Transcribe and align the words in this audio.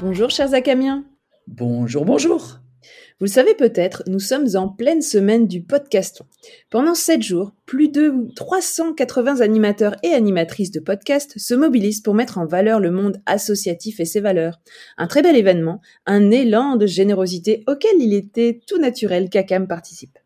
Bonjour 0.00 0.30
chers 0.30 0.52
Acamiens. 0.52 1.04
Bonjour, 1.46 2.04
bonjour. 2.04 2.61
Vous 3.22 3.26
le 3.26 3.30
savez 3.30 3.54
peut-être, 3.54 4.02
nous 4.08 4.18
sommes 4.18 4.48
en 4.56 4.68
pleine 4.68 5.00
semaine 5.00 5.46
du 5.46 5.62
podcaston. 5.62 6.24
Pendant 6.70 6.96
7 6.96 7.22
jours, 7.22 7.52
plus 7.66 7.88
de 7.88 8.12
380 8.34 9.42
animateurs 9.42 9.94
et 10.02 10.08
animatrices 10.08 10.72
de 10.72 10.80
podcast 10.80 11.38
se 11.38 11.54
mobilisent 11.54 12.00
pour 12.00 12.14
mettre 12.14 12.38
en 12.38 12.46
valeur 12.46 12.80
le 12.80 12.90
monde 12.90 13.22
associatif 13.26 14.00
et 14.00 14.06
ses 14.06 14.18
valeurs. 14.18 14.60
Un 14.98 15.06
très 15.06 15.22
bel 15.22 15.36
événement, 15.36 15.80
un 16.04 16.32
élan 16.32 16.74
de 16.74 16.86
générosité 16.86 17.62
auquel 17.68 17.92
il 18.00 18.12
était 18.12 18.60
tout 18.66 18.78
naturel 18.78 19.30
qu'Acam 19.30 19.68
participe. 19.68 20.18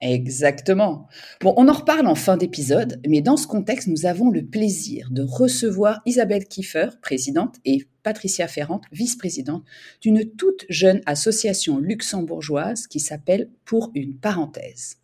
Exactement. 0.00 1.06
Bon, 1.42 1.52
on 1.58 1.68
en 1.68 1.72
reparle 1.72 2.06
en 2.06 2.14
fin 2.14 2.38
d'épisode, 2.38 2.98
mais 3.06 3.20
dans 3.20 3.36
ce 3.36 3.46
contexte, 3.46 3.88
nous 3.88 4.06
avons 4.06 4.30
le 4.30 4.46
plaisir 4.46 5.08
de 5.10 5.22
recevoir 5.22 6.00
Isabelle 6.06 6.46
Kiefer, 6.46 6.90
présidente, 7.02 7.56
et 7.66 7.84
Patricia 8.08 8.48
Ferrante, 8.48 8.84
vice-présidente, 8.90 9.64
d'une 10.00 10.30
toute 10.30 10.64
jeune 10.70 11.02
association 11.04 11.76
luxembourgeoise 11.76 12.86
qui 12.86 13.00
s'appelle 13.00 13.50
Pour 13.66 13.90
une 13.94 14.16
parenthèse. 14.16 14.96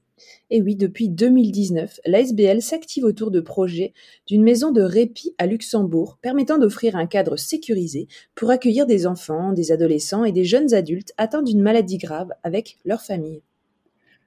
Et 0.49 0.63
oui, 0.63 0.75
depuis 0.75 1.11
2019, 1.11 2.01
l'ASBL 2.07 2.63
s'active 2.63 3.05
autour 3.05 3.31
de 3.31 3.41
projets 3.41 3.93
d'une 4.27 4.43
maison 4.43 4.71
de 4.71 4.81
répit 4.81 5.35
à 5.37 5.45
Luxembourg 5.45 6.17
permettant 6.23 6.57
d'offrir 6.57 6.97
un 6.97 7.05
cadre 7.05 7.37
sécurisé 7.37 8.09
pour 8.35 8.49
accueillir 8.49 8.87
des 8.87 9.07
enfants, 9.07 9.53
des 9.53 9.71
adolescents 9.71 10.25
et 10.25 10.33
des 10.33 10.47
jeunes 10.47 10.73
adultes 10.73 11.13
atteints 11.19 11.43
d'une 11.43 11.61
maladie 11.61 11.99
grave 11.99 12.31
avec 12.43 12.79
leur 12.87 13.03
famille. 13.03 13.43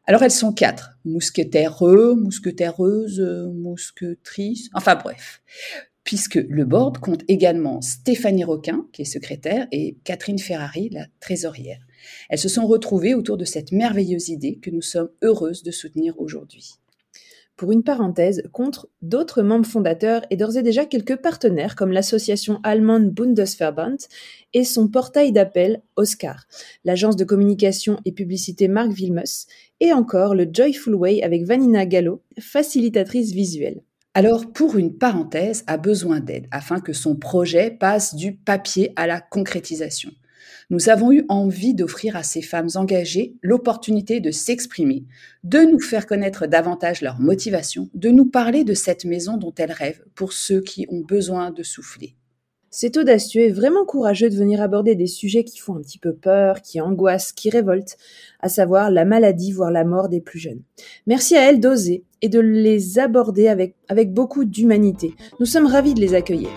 Alors 0.06 0.22
elles 0.22 0.30
sont 0.30 0.54
quatre, 0.54 0.92
mousquetaireux, 1.04 2.16
mousquetaireuses, 2.16 3.20
mousquetrices, 3.54 4.70
enfin 4.74 4.96
bref, 4.96 5.42
puisque 6.08 6.36
le 6.36 6.64
board 6.64 7.00
compte 7.00 7.24
également 7.28 7.82
Stéphanie 7.82 8.46
Roquin, 8.46 8.88
qui 8.94 9.02
est 9.02 9.06
secrétaire, 9.06 9.68
et 9.74 9.98
Catherine 10.06 10.40
Ferrari, 10.40 10.88
la 10.90 11.06
trésorière. 11.20 11.86
Elles 12.30 12.40
se 12.40 12.48
sont 12.48 12.66
retrouvées 12.66 13.14
autour 13.14 13.36
de 13.36 13.44
cette 13.44 13.74
merveilleuse 13.74 14.30
idée 14.30 14.58
que 14.58 14.70
nous 14.70 14.82
sommes 14.82 15.10
heureuses 15.22 15.64
de 15.64 15.72
soutenir 15.72 16.18
aujourd'hui 16.18 16.76
pour 17.58 17.72
une 17.72 17.84
parenthèse, 17.84 18.44
contre 18.52 18.88
d'autres 19.02 19.42
membres 19.42 19.66
fondateurs 19.66 20.22
et 20.30 20.38
d'ores 20.38 20.58
et 20.58 20.62
déjà 20.62 20.86
quelques 20.86 21.16
partenaires 21.16 21.76
comme 21.76 21.92
l'association 21.92 22.60
allemande 22.62 23.10
Bundesverband 23.10 23.98
et 24.54 24.64
son 24.64 24.88
portail 24.88 25.32
d'appel 25.32 25.82
Oscar, 25.96 26.46
l'agence 26.86 27.16
de 27.16 27.26
communication 27.26 28.00
et 28.06 28.12
publicité 28.12 28.68
Marc 28.68 28.92
Wilmus 28.92 29.48
et 29.80 29.92
encore 29.92 30.36
le 30.36 30.48
Joyful 30.52 30.94
Way 30.94 31.24
avec 31.24 31.46
Vanina 31.46 31.88
Gallo, 31.88 32.22
facilitatrice 32.40 33.32
visuelle. 33.32 33.82
Alors, 34.18 34.52
pour 34.52 34.78
une 34.78 34.98
parenthèse, 34.98 35.64
a 35.68 35.78
besoin 35.78 36.22
d'aide 36.22 36.48
afin 36.50 36.80
que 36.80 36.92
son 36.92 37.16
projet 37.16 37.70
passe 37.70 38.16
du 38.16 38.34
papier 38.34 38.92
à 38.96 39.06
la 39.06 39.22
concrétisation 39.22 40.10
nous 40.70 40.90
avons 40.90 41.14
eu 41.14 41.24
envie 41.30 41.74
d'offrir 41.74 42.18
à 42.18 42.24
ces 42.24 42.42
femmes 42.42 42.68
engagées 42.76 43.36
l'opportunité 43.42 44.20
de 44.20 44.32
s'exprimer, 44.32 45.06
de 45.44 45.60
nous 45.60 45.80
faire 45.80 46.06
connaître 46.06 46.46
davantage 46.46 47.02
leur 47.02 47.22
motivation, 47.22 47.90
de 47.94 48.10
nous 48.10 48.26
parler 48.26 48.66
de 48.66 48.74
cette 48.74 49.06
maison 49.06 49.38
dont 49.38 49.54
elles 49.58 49.72
rêvent 49.72 50.04
pour 50.14 50.34
ceux 50.34 50.60
qui 50.62 50.86
ont 50.90 51.00
besoin 51.00 51.52
de 51.52 51.64
souffler. 51.64 52.16
C'est 52.70 52.98
audacieux 52.98 53.44
et 53.44 53.52
vraiment 53.52 53.86
courageux 53.86 54.30
de 54.30 54.36
venir 54.36 54.62
aborder 54.62 54.96
des 54.96 55.08
sujets 55.08 55.46
qui 55.46 55.58
font 55.58 55.76
un 55.78 55.82
petit 55.82 56.00
peu 56.00 56.14
peur, 56.14 56.62
qui 56.62 56.82
angoissent, 56.82 57.32
qui 57.32 57.50
révoltent, 57.50 57.98
à 58.42 58.50
savoir 58.50 58.92
la 58.92 59.06
maladie, 59.06 59.54
voire 59.54 59.72
la 59.72 59.86
mort 59.86 60.10
des 60.10 60.20
plus 60.20 60.38
jeunes. 60.38 60.62
Merci 61.06 61.38
à 61.38 61.50
elles 61.50 61.62
d'oser 61.62 62.04
et 62.22 62.28
de 62.28 62.40
les 62.40 63.00
aborder 63.00 63.48
avec, 63.48 63.76
avec 63.88 64.14
beaucoup 64.14 64.44
d'humanité. 64.44 65.16
Nous 65.40 65.46
sommes 65.46 65.66
ravis 65.66 65.94
de 65.94 66.02
les 66.02 66.14
accueillir. 66.14 66.50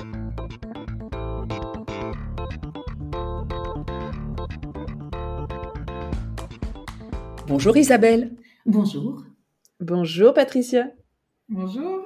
Bonjour 7.46 7.76
Isabelle. 7.76 8.32
Bonjour. 8.66 9.24
Bonjour 9.80 10.34
Patricia. 10.34 10.90
Bonjour. 11.48 12.00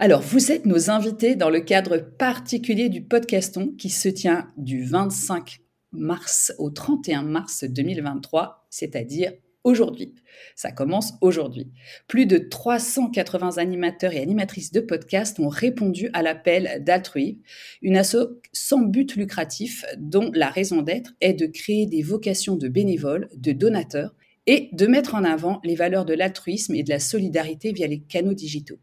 Alors, 0.00 0.22
vous 0.22 0.52
êtes 0.52 0.64
nos 0.64 0.90
invités 0.90 1.34
dans 1.34 1.50
le 1.50 1.58
cadre 1.58 1.98
particulier 1.98 2.88
du 2.88 3.02
podcaston 3.02 3.74
qui 3.76 3.90
se 3.90 4.08
tient 4.08 4.46
du 4.56 4.84
25 4.84 5.58
mars 5.90 6.54
au 6.58 6.70
31 6.70 7.24
mars 7.24 7.64
2023, 7.64 8.64
c'est-à-dire 8.70 9.32
aujourd'hui. 9.64 10.14
Ça 10.54 10.70
commence 10.70 11.14
aujourd'hui. 11.20 11.72
Plus 12.06 12.26
de 12.26 12.38
380 12.38 13.56
animateurs 13.56 14.12
et 14.12 14.20
animatrices 14.20 14.70
de 14.70 14.78
podcast 14.78 15.40
ont 15.40 15.48
répondu 15.48 16.10
à 16.12 16.22
l'appel 16.22 16.84
d'Altrui, 16.84 17.40
une 17.82 17.96
asso 17.96 18.38
sans 18.52 18.82
but 18.82 19.16
lucratif 19.16 19.84
dont 19.96 20.30
la 20.32 20.48
raison 20.48 20.82
d'être 20.82 21.14
est 21.20 21.34
de 21.34 21.46
créer 21.46 21.86
des 21.86 22.02
vocations 22.02 22.54
de 22.54 22.68
bénévoles, 22.68 23.28
de 23.34 23.50
donateurs 23.50 24.14
et 24.46 24.68
de 24.72 24.86
mettre 24.86 25.16
en 25.16 25.24
avant 25.24 25.60
les 25.64 25.74
valeurs 25.74 26.04
de 26.04 26.14
l'altruisme 26.14 26.76
et 26.76 26.84
de 26.84 26.90
la 26.90 27.00
solidarité 27.00 27.72
via 27.72 27.88
les 27.88 27.98
canaux 27.98 28.34
digitaux. 28.34 28.78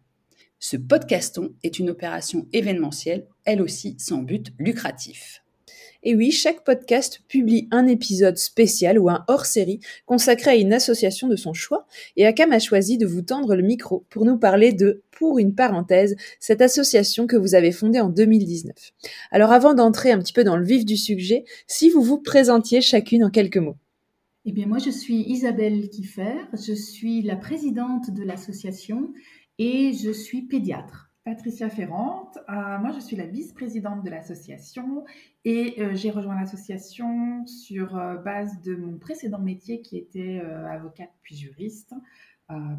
Ce 0.59 0.77
podcaston 0.77 1.53
est 1.63 1.79
une 1.79 1.89
opération 1.89 2.47
événementielle, 2.53 3.27
elle 3.43 3.61
aussi 3.61 3.95
sans 3.99 4.19
but 4.19 4.53
lucratif. 4.57 5.43
Et 6.07 6.15
oui, 6.15 6.31
chaque 6.31 6.63
podcast 6.63 7.21
publie 7.27 7.67
un 7.71 7.87
épisode 7.87 8.37
spécial 8.37 8.99
ou 8.99 9.09
un 9.09 9.25
hors-série 9.27 9.79
consacré 10.05 10.51
à 10.51 10.55
une 10.55 10.71
association 10.71 11.27
de 11.27 11.35
son 11.35 11.53
choix, 11.53 11.87
et 12.15 12.25
Akam 12.27 12.51
a 12.51 12.59
choisi 12.59 12.97
de 12.97 13.07
vous 13.07 13.23
tendre 13.23 13.55
le 13.55 13.63
micro 13.63 14.05
pour 14.09 14.23
nous 14.23 14.37
parler 14.37 14.71
de 14.71 15.01
Pour 15.11 15.39
une 15.39 15.55
parenthèse, 15.55 16.15
cette 16.39 16.61
association 16.61 17.25
que 17.25 17.35
vous 17.35 17.55
avez 17.55 17.71
fondée 17.71 17.99
en 17.99 18.09
2019. 18.09 18.75
Alors 19.31 19.51
avant 19.51 19.73
d'entrer 19.73 20.11
un 20.11 20.19
petit 20.19 20.33
peu 20.33 20.43
dans 20.43 20.57
le 20.57 20.65
vif 20.65 20.85
du 20.85 20.95
sujet, 20.95 21.43
si 21.67 21.89
vous 21.89 22.01
vous 22.01 22.19
présentiez 22.19 22.81
chacune 22.81 23.23
en 23.23 23.29
quelques 23.29 23.57
mots. 23.57 23.77
Eh 24.47 24.51
bien, 24.51 24.67
moi, 24.67 24.77
je 24.77 24.91
suis 24.91 25.23
Isabelle 25.27 25.89
Kiffer, 25.89 26.35
je 26.53 26.73
suis 26.73 27.23
la 27.23 27.35
présidente 27.35 28.11
de 28.11 28.21
l'association 28.21 29.11
et 29.57 29.93
je 29.93 30.11
suis 30.11 30.43
pédiatre. 30.43 31.05
Patricia 31.25 31.71
Ferrante, 31.71 32.37
euh, 32.49 32.77
moi 32.79 32.91
je 32.93 32.99
suis 32.99 33.15
la 33.15 33.25
vice-présidente 33.25 34.03
de 34.03 34.11
l'association 34.11 35.05
et 35.43 35.73
euh, 35.79 35.95
j'ai 35.95 36.11
rejoint 36.11 36.39
l'association 36.39 37.47
sur 37.47 37.97
euh, 37.97 38.15
base 38.17 38.61
de 38.61 38.75
mon 38.75 38.99
précédent 38.99 39.39
métier 39.39 39.81
qui 39.81 39.97
était 39.97 40.39
avocate 40.69 41.09
puis 41.23 41.35
juriste 41.35 41.93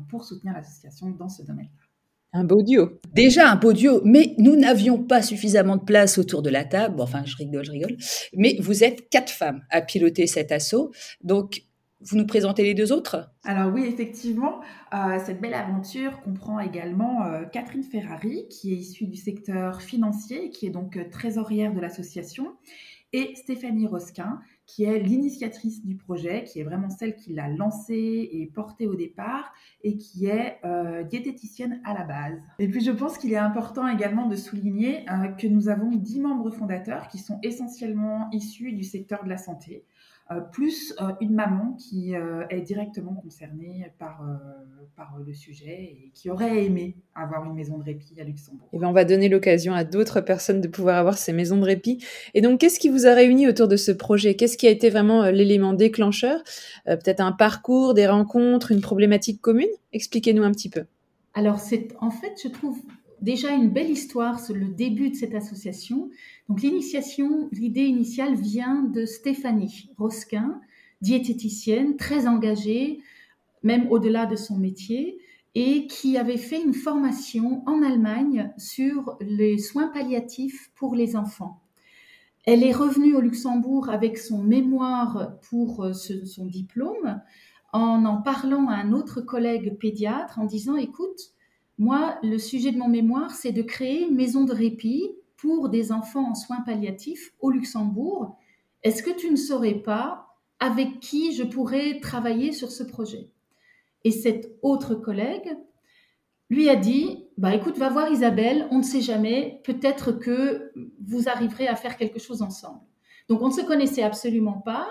pour 0.09 0.25
soutenir 0.25 0.55
l'association 0.55 1.11
dans 1.11 1.29
ce 1.29 1.43
domaine-là. 1.43 1.87
Un 2.33 2.45
beau 2.45 2.63
duo. 2.63 3.01
Déjà 3.13 3.51
un 3.51 3.57
beau 3.57 3.73
duo, 3.73 4.01
mais 4.05 4.35
nous 4.39 4.57
n'avions 4.57 5.03
pas 5.03 5.23
suffisamment 5.23 5.77
de 5.77 5.85
place 5.85 6.19
autour 6.19 6.43
de 6.43 6.51
la 6.51 6.65
table. 6.65 7.01
Enfin, 7.01 7.25
je 7.25 7.35
rigole, 7.37 7.65
je 7.65 7.73
rigole. 7.73 7.97
Mais 8.35 8.57
vous 8.61 8.85
êtes 8.85 9.09
quatre 9.09 9.31
femmes 9.31 9.63
à 9.71 9.81
piloter 9.81 10.27
cet 10.27 10.53
assaut. 10.53 10.93
Donc, 11.25 11.63
vous 12.01 12.17
nous 12.17 12.27
présentez 12.27 12.63
les 12.63 12.75
deux 12.75 12.93
autres? 12.93 13.31
Alors 13.45 13.73
oui, 13.73 13.85
effectivement, 13.87 14.61
euh, 14.93 15.19
cette 15.25 15.41
belle 15.41 15.55
aventure 15.55 16.21
comprend 16.21 16.61
également 16.61 17.25
euh, 17.25 17.45
Catherine 17.45 17.83
Ferrari, 17.83 18.47
qui 18.49 18.73
est 18.73 18.77
issue 18.77 19.07
du 19.07 19.17
secteur 19.17 19.81
financier, 19.81 20.51
qui 20.51 20.67
est 20.67 20.71
donc 20.71 20.97
euh, 20.97 21.05
trésorière 21.11 21.73
de 21.73 21.81
l'association, 21.81 22.55
et 23.13 23.35
Stéphanie 23.35 23.87
Rosquin, 23.87 24.41
qui 24.67 24.85
est 24.85 24.99
l'initiatrice 24.99 25.85
du 25.85 25.97
projet, 25.97 26.45
qui 26.45 26.61
est 26.61 26.65
vraiment 26.65 26.91
celle 26.91 27.15
qui 27.15 27.33
l'a 27.33 27.49
lancé 27.49 28.29
et 28.33 28.51
porté 28.53 28.87
au 28.89 28.97
départ, 28.97 29.55
et 29.85 29.97
qui 29.97 30.27
est 30.27 30.59
diététicienne 31.09 31.81
à 31.85 31.95
la 31.95 32.03
base. 32.03 32.43
Et 32.59 32.67
puis 32.67 32.83
je 32.83 32.91
pense 32.91 33.17
qu'il 33.17 33.33
est 33.33 33.39
important 33.39 33.87
également 33.87 34.27
de 34.27 34.35
souligner 34.35 35.05
que 35.39 35.47
nous 35.47 35.69
avons 35.69 35.93
dix 35.93 36.19
membres 36.19 36.51
fondateurs 36.51 37.07
qui 37.07 37.19
sont 37.19 37.39
essentiellement 37.45 38.29
issus 38.33 38.73
du 38.73 38.83
secteur 38.83 39.23
de 39.23 39.29
la 39.29 39.39
santé. 39.39 39.85
Euh, 40.33 40.41
plus 40.41 40.93
euh, 41.01 41.13
une 41.21 41.35
maman 41.35 41.77
qui 41.79 42.17
euh, 42.17 42.43
est 42.51 42.61
directement 42.61 43.15
concernée 43.15 43.93
par, 43.97 44.27
par 44.97 45.17
le 45.25 45.33
sujet 45.33 45.83
et 45.83 46.11
qui 46.15 46.31
aurait 46.31 46.65
aimé 46.65 46.97
avoir 47.15 47.45
une 47.45 47.55
maison 47.55 47.79
de 47.79 47.85
répit 47.85 48.21
à 48.21 48.25
Luxembourg. 48.25 48.69
Et 48.73 48.77
eh 48.77 48.81
ben, 48.81 48.89
on 48.89 48.93
va 48.93 49.05
donner 49.05 49.29
l'occasion 49.29 49.73
à 49.73 49.85
d'autres 49.85 50.21
personnes 50.21 50.61
de 50.61 50.67
pouvoir 50.67 50.97
avoir 50.97 51.17
ces 51.17 51.33
maisons 51.33 51.59
de 51.59 51.65
répit. 51.65 52.05
Et 52.35 52.41
donc, 52.41 52.59
qu'est-ce 52.59 52.81
qui 52.81 52.89
vous 52.89 53.07
a 53.07 53.15
réuni 53.15 53.47
autour 53.47 53.69
de 53.69 53.77
ce 53.77 53.93
projet? 53.93 54.35
Qu'est-ce 54.35 54.59
qui 54.59 54.67
a 54.67 54.71
été 54.71 54.91
vraiment 54.91 55.31
l'élément 55.31 55.75
déclencheur? 55.75 56.43
Peut-être 56.87 57.21
un 57.21 57.33
parcours, 57.33 57.95
des 57.95 58.09
rencontres, 58.09 58.73
une 58.73 58.81
problématique 58.81 59.41
commune? 59.41 59.69
Expliquez-nous 59.93 60.43
un 60.43 60.51
petit 60.51 60.71
peu. 60.71 60.87
Alors, 61.35 61.61
c'est 61.61 61.89
en 62.01 62.11
fait, 62.11 62.33
je 62.43 62.49
trouve 62.49 62.79
déjà 63.23 63.53
une 63.53 63.71
belle 63.71 63.91
histoire 63.91 64.41
sur 64.41 64.55
le 64.55 64.67
début 64.67 65.11
de 65.11 65.15
cette 65.15 65.35
association. 65.35 66.11
Donc 66.49 66.63
l'initiation, 66.63 67.49
l'idée 67.53 67.85
initiale 67.85 68.35
vient 68.35 68.83
de 68.83 69.05
Stéphanie 69.05 69.91
Rosquin, 69.99 70.61
diététicienne, 71.01 71.97
très 71.97 72.27
engagée, 72.27 73.01
même 73.63 73.91
au-delà 73.91 74.27
de 74.27 74.37
son 74.37 74.57
métier, 74.57 75.19
et 75.55 75.87
qui 75.87 76.19
avait 76.19 76.37
fait 76.37 76.63
une 76.63 76.75
formation 76.75 77.63
en 77.67 77.83
Allemagne 77.83 78.53
sur 78.59 79.17
les 79.21 79.59
soins 79.59 79.89
palliatifs 79.89 80.71
pour 80.75 80.95
les 80.95 81.17
enfants. 81.17 81.63
Elle 82.45 82.63
est 82.63 82.73
revenue 82.73 83.15
au 83.17 83.21
Luxembourg 83.21 83.89
avec 83.89 84.19
son 84.19 84.43
mémoire 84.43 85.33
pour 85.49 85.83
euh, 85.83 85.93
son 85.93 86.47
diplôme 86.47 87.21
en 87.73 88.05
en 88.05 88.23
parlant 88.23 88.69
à 88.69 88.75
un 88.75 88.93
autre 88.93 89.21
collègue 89.21 89.77
pédiatre 89.79 90.39
en 90.39 90.45
disant 90.45 90.77
écoute, 90.77 91.33
moi, 91.79 92.19
le 92.23 92.39
sujet 92.39 92.73
de 92.73 92.79
mon 92.79 92.89
mémoire, 92.89 93.33
c'est 93.33 93.53
de 93.53 93.63
créer 93.63 94.07
une 94.07 94.15
maison 94.15 94.45
de 94.45 94.53
répit 94.53 95.11
pour 95.37 95.69
des 95.69 95.93
enfants 95.93 96.31
en 96.31 96.35
soins 96.35 96.61
palliatifs 96.61 97.33
au 97.41 97.51
Luxembourg. 97.51 98.39
Est-ce 98.83 99.03
que 99.03 99.11
tu 99.11 99.31
ne 99.31 99.37
saurais 99.37 99.75
pas 99.75 100.27
avec 100.59 101.01
qui 101.01 101.33
je 101.33 101.43
pourrais 101.43 102.01
travailler 102.01 102.53
sur 102.53 102.71
ce 102.71 102.83
projet? 102.83 103.31
Et 104.05 104.11
cet 104.11 104.51
autre 104.63 104.95
collègue 104.95 105.57
lui 106.49 106.69
a 106.69 106.77
dit, 106.77 107.25
bah 107.37 107.55
écoute, 107.55 107.77
va 107.77 107.89
voir 107.89 108.11
Isabelle, 108.11 108.69
on 108.71 108.79
ne 108.79 108.85
sait 108.85 109.01
jamais, 109.01 109.61
peut-être 109.65 110.13
que 110.13 110.73
vous 111.05 111.29
arriverez 111.29 111.67
à 111.67 111.75
faire 111.75 111.97
quelque 111.97 112.21
chose 112.21 112.41
ensemble. 112.41 112.81
Donc 113.29 113.43
on 113.43 113.49
ne 113.49 113.53
se 113.53 113.63
connaissait 113.63 114.03
absolument 114.03 114.61
pas. 114.61 114.87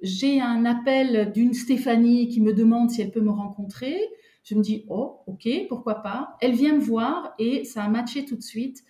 J'ai 0.00 0.40
un 0.40 0.64
appel 0.64 1.32
d'une 1.32 1.54
Stéphanie 1.54 2.28
qui 2.28 2.40
me 2.40 2.52
demande 2.52 2.90
si 2.90 3.00
elle 3.00 3.10
peut 3.10 3.22
me 3.22 3.30
rencontrer. 3.30 3.98
Je 4.44 4.54
me 4.54 4.62
dis, 4.62 4.84
oh, 4.88 5.20
ok, 5.26 5.48
pourquoi 5.68 5.96
pas. 6.02 6.36
Elle 6.40 6.52
vient 6.52 6.74
me 6.74 6.80
voir 6.80 7.34
et 7.38 7.64
ça 7.64 7.82
a 7.82 7.88
matché 7.88 8.24
tout 8.24 8.36
de 8.36 8.42
suite. 8.42 8.84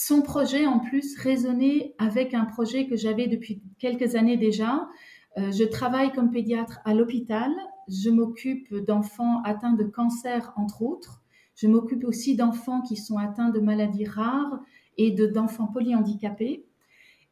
Son 0.00 0.22
projet, 0.22 0.64
en 0.64 0.78
plus, 0.78 1.18
résonnait 1.18 1.96
avec 1.98 2.32
un 2.32 2.44
projet 2.44 2.86
que 2.86 2.94
j'avais 2.94 3.26
depuis 3.26 3.62
quelques 3.80 4.14
années 4.14 4.36
déjà. 4.36 4.88
Euh, 5.36 5.50
je 5.50 5.64
travaille 5.64 6.12
comme 6.12 6.30
pédiatre 6.30 6.78
à 6.84 6.94
l'hôpital 6.94 7.50
je 7.88 8.10
m'occupe 8.10 8.74
d'enfants 8.74 9.42
atteints 9.42 9.72
de 9.72 9.84
cancer, 9.84 10.52
entre 10.56 10.82
autres. 10.82 11.22
Je 11.56 11.66
m'occupe 11.66 12.04
aussi 12.04 12.36
d'enfants 12.36 12.82
qui 12.82 12.96
sont 12.96 13.16
atteints 13.16 13.50
de 13.50 13.60
maladies 13.60 14.04
rares 14.04 14.60
et 14.98 15.10
d'enfants 15.10 15.66
polyhandicapés. 15.66 16.64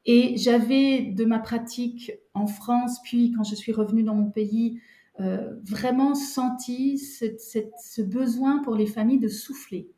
Et 0.06 0.36
j'avais 0.36 1.02
de 1.02 1.24
ma 1.24 1.38
pratique 1.38 2.12
en 2.32 2.46
France, 2.46 3.00
puis 3.02 3.32
quand 3.32 3.44
je 3.44 3.54
suis 3.54 3.72
revenue 3.72 4.02
dans 4.02 4.14
mon 4.14 4.30
pays, 4.30 4.80
euh, 5.20 5.54
vraiment 5.62 6.14
senti 6.14 6.98
ce 6.98 8.02
besoin 8.02 8.58
pour 8.62 8.76
les 8.76 8.86
familles 8.86 9.18
de 9.18 9.28
souffler, 9.28 9.90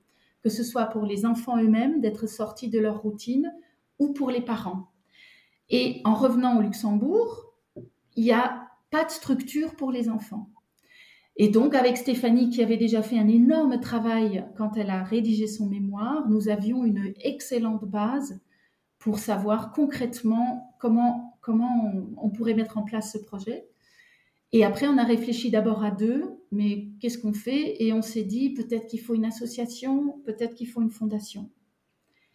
que 0.48 0.54
ce 0.54 0.64
soit 0.64 0.86
pour 0.86 1.04
les 1.04 1.26
enfants 1.26 1.62
eux-mêmes 1.62 2.00
d'être 2.00 2.26
sortis 2.26 2.70
de 2.70 2.78
leur 2.78 3.02
routine 3.02 3.52
ou 3.98 4.14
pour 4.14 4.30
les 4.30 4.40
parents. 4.40 4.90
Et 5.68 6.00
en 6.04 6.14
revenant 6.14 6.56
au 6.56 6.62
Luxembourg, 6.62 7.52
il 8.16 8.24
y 8.24 8.32
a 8.32 8.66
pas 8.90 9.04
de 9.04 9.10
structure 9.10 9.76
pour 9.76 9.92
les 9.92 10.08
enfants. 10.08 10.48
Et 11.36 11.50
donc, 11.50 11.74
avec 11.74 11.98
Stéphanie, 11.98 12.48
qui 12.48 12.62
avait 12.62 12.78
déjà 12.78 13.02
fait 13.02 13.18
un 13.18 13.28
énorme 13.28 13.78
travail 13.78 14.46
quand 14.56 14.76
elle 14.76 14.88
a 14.88 15.04
rédigé 15.04 15.46
son 15.46 15.66
mémoire, 15.66 16.26
nous 16.30 16.48
avions 16.48 16.84
une 16.84 17.12
excellente 17.20 17.84
base 17.84 18.40
pour 18.98 19.18
savoir 19.18 19.70
concrètement 19.70 20.74
comment, 20.80 21.38
comment 21.42 21.92
on, 22.16 22.30
pourrait 22.30 22.54
mettre 22.54 22.78
en 22.78 22.82
place 22.82 23.12
ce 23.12 23.18
projet. 23.18 23.68
Et 24.52 24.64
après, 24.64 24.86
on 24.86 24.96
a 24.96 25.04
réfléchi 25.04 25.50
d'abord 25.50 25.84
à 25.84 25.90
deux, 25.90 26.24
mais 26.50 26.88
qu'est-ce 27.00 27.18
qu'on 27.18 27.34
fait? 27.34 27.82
Et 27.82 27.92
on 27.92 28.02
s'est 28.02 28.24
dit, 28.24 28.54
peut-être 28.54 28.86
qu'il 28.86 29.00
faut 29.00 29.14
une 29.14 29.26
association, 29.26 30.20
peut-être 30.24 30.54
qu'il 30.54 30.68
faut 30.68 30.80
une 30.80 30.90
fondation. 30.90 31.50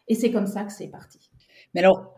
Et 0.07 0.15
c'est 0.15 0.31
comme 0.31 0.47
ça 0.47 0.63
que 0.63 0.71
c'est 0.71 0.89
parti. 0.89 1.31
Mais 1.73 1.81
alors, 1.81 2.15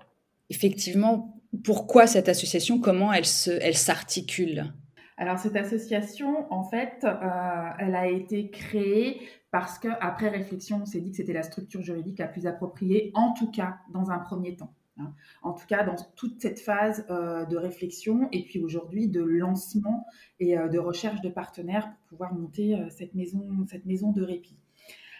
effectivement, 0.49 1.41
pourquoi 1.63 2.07
cette 2.07 2.27
association? 2.27 2.79
Comment 2.79 3.13
elle 3.13 3.25
s'articule 3.25 4.59
elle 4.59 4.73
alors 5.17 5.39
cette 5.39 5.55
association, 5.55 6.45
en 6.51 6.63
fait, 6.63 7.05
euh, 7.05 7.69
elle 7.79 7.95
a 7.95 8.07
été 8.07 8.49
créée 8.49 9.21
parce 9.49 9.79
qu'après 9.79 10.27
réflexion, 10.27 10.81
on 10.81 10.85
s'est 10.85 10.99
dit 10.99 11.11
que 11.11 11.15
c'était 11.15 11.31
la 11.31 11.43
structure 11.43 11.81
juridique 11.81 12.19
la 12.19 12.27
plus 12.27 12.45
appropriée, 12.47 13.11
en 13.13 13.31
tout 13.31 13.49
cas 13.49 13.77
dans 13.93 14.11
un 14.11 14.19
premier 14.19 14.57
temps. 14.57 14.74
Hein. 14.97 15.13
En 15.41 15.53
tout 15.53 15.65
cas, 15.67 15.83
dans 15.83 15.95
toute 16.15 16.41
cette 16.41 16.59
phase 16.59 17.05
euh, 17.09 17.45
de 17.45 17.57
réflexion 17.57 18.29
et 18.31 18.43
puis 18.43 18.59
aujourd'hui 18.59 19.07
de 19.07 19.21
lancement 19.21 20.05
et 20.39 20.57
euh, 20.57 20.67
de 20.67 20.79
recherche 20.79 21.21
de 21.21 21.29
partenaires 21.29 21.89
pour 21.89 22.07
pouvoir 22.09 22.33
monter 22.33 22.77
cette, 22.89 23.13
maison, 23.13 23.65
cette 23.69 23.85
maison 23.85 24.11
de 24.11 24.23
répit. 24.23 24.57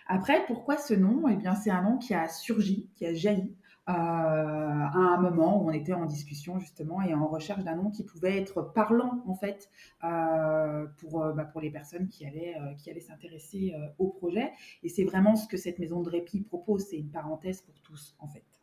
Après, 0.07 0.45
pourquoi 0.45 0.77
ce 0.77 0.93
nom? 0.93 1.27
Eh 1.27 1.35
bien, 1.35 1.55
c'est 1.55 1.71
un 1.71 1.81
nom 1.81 1.97
qui 1.97 2.13
a 2.13 2.27
surgi, 2.27 2.89
qui 2.95 3.05
a 3.05 3.13
jailli 3.13 3.55
euh, 3.87 3.91
à 3.91 4.97
un 4.97 5.21
moment 5.21 5.61
où 5.61 5.69
on 5.69 5.71
était 5.71 5.93
en 5.93 6.07
discussion 6.07 6.57
justement 6.57 7.03
et 7.03 7.13
en 7.13 7.27
recherche 7.27 7.63
d'un 7.63 7.75
nom 7.75 7.91
qui 7.91 8.03
pouvait 8.03 8.35
être 8.41 8.63
parlant 8.73 9.23
en 9.27 9.35
fait 9.35 9.69
euh, 10.03 10.87
pour, 10.97 11.21
euh, 11.21 11.33
bah, 11.33 11.45
pour 11.45 11.61
les 11.61 11.69
personnes 11.69 12.07
qui 12.07 12.25
allaient, 12.25 12.55
qui 12.79 12.89
allaient 12.89 12.99
s'intéresser 12.99 13.75
au 13.99 14.07
projet. 14.07 14.51
Et 14.81 14.89
c'est 14.89 15.03
vraiment 15.03 15.35
ce 15.35 15.47
que 15.47 15.57
cette 15.57 15.77
maison 15.77 16.01
de 16.01 16.09
répit 16.09 16.41
propose, 16.41 16.87
c'est 16.89 16.97
une 16.97 17.11
parenthèse 17.11 17.61
pour 17.61 17.79
tous 17.81 18.15
en 18.17 18.27
fait. 18.27 18.54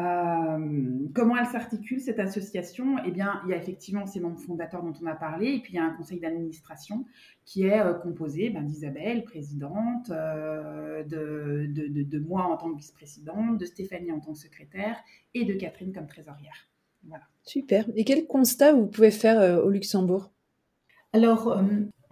Euh, 0.00 1.06
comment 1.14 1.36
elle 1.36 1.46
s'articule 1.46 2.00
cette 2.00 2.18
association? 2.18 2.96
Eh 3.06 3.12
bien, 3.12 3.40
il 3.44 3.50
y 3.50 3.54
a 3.54 3.56
effectivement 3.56 4.06
ces 4.06 4.18
membres 4.18 4.40
fondateurs 4.40 4.82
dont 4.82 4.92
on 5.00 5.06
a 5.06 5.14
parlé, 5.14 5.54
et 5.54 5.60
puis 5.60 5.74
il 5.74 5.76
y 5.76 5.78
a 5.78 5.84
un 5.84 5.94
conseil 5.94 6.18
d'administration 6.18 7.04
qui 7.44 7.64
est 7.64 7.80
euh, 7.80 7.94
composé 7.94 8.50
ben, 8.50 8.62
d'Isabelle, 8.62 9.22
présidente, 9.22 10.10
euh, 10.10 11.04
de, 11.04 11.66
de, 11.68 12.18
moi 12.18 12.44
en 12.44 12.56
tant 12.56 12.72
que 12.72 12.76
vice-présidente, 12.76 13.58
de 13.58 13.64
Stéphanie 13.64 14.10
en 14.10 14.18
tant 14.18 14.32
que 14.32 14.38
secrétaire, 14.38 14.96
et 15.32 15.44
de 15.44 15.54
Catherine 15.54 15.92
comme 15.92 16.06
trésorière. 16.06 16.68
Voilà. 17.04 17.24
Super. 17.44 17.84
Et 17.94 18.04
quel 18.04 18.26
constat 18.26 18.72
vous 18.72 18.86
pouvez 18.86 19.10
faire 19.12 19.62
au 19.64 19.70
Luxembourg? 19.70 20.32
Alors, 21.12 21.62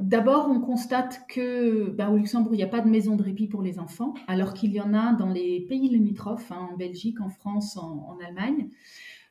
D'abord, 0.02 0.49
on 0.50 0.58
constate 0.58 1.22
que 1.28 1.90
ben, 1.90 2.10
au 2.10 2.16
Luxembourg, 2.16 2.52
il 2.54 2.56
n'y 2.56 2.64
a 2.64 2.69
pas 2.69 2.81
de 2.81 2.90
maison 2.90 3.14
de 3.14 3.22
répit 3.22 3.46
pour 3.46 3.62
les 3.62 3.78
enfants, 3.78 4.14
alors 4.26 4.52
qu'il 4.52 4.72
y 4.72 4.81
en 4.81 4.94
a 4.94 5.12
dans 5.12 5.28
les 5.28 5.60
pays 5.60 5.88
limitrophes, 5.88 6.50
hein, 6.50 6.70
en 6.72 6.76
Belgique, 6.76 7.20
en 7.20 7.28
France, 7.28 7.76
en, 7.76 8.19
Allemagne. 8.26 8.69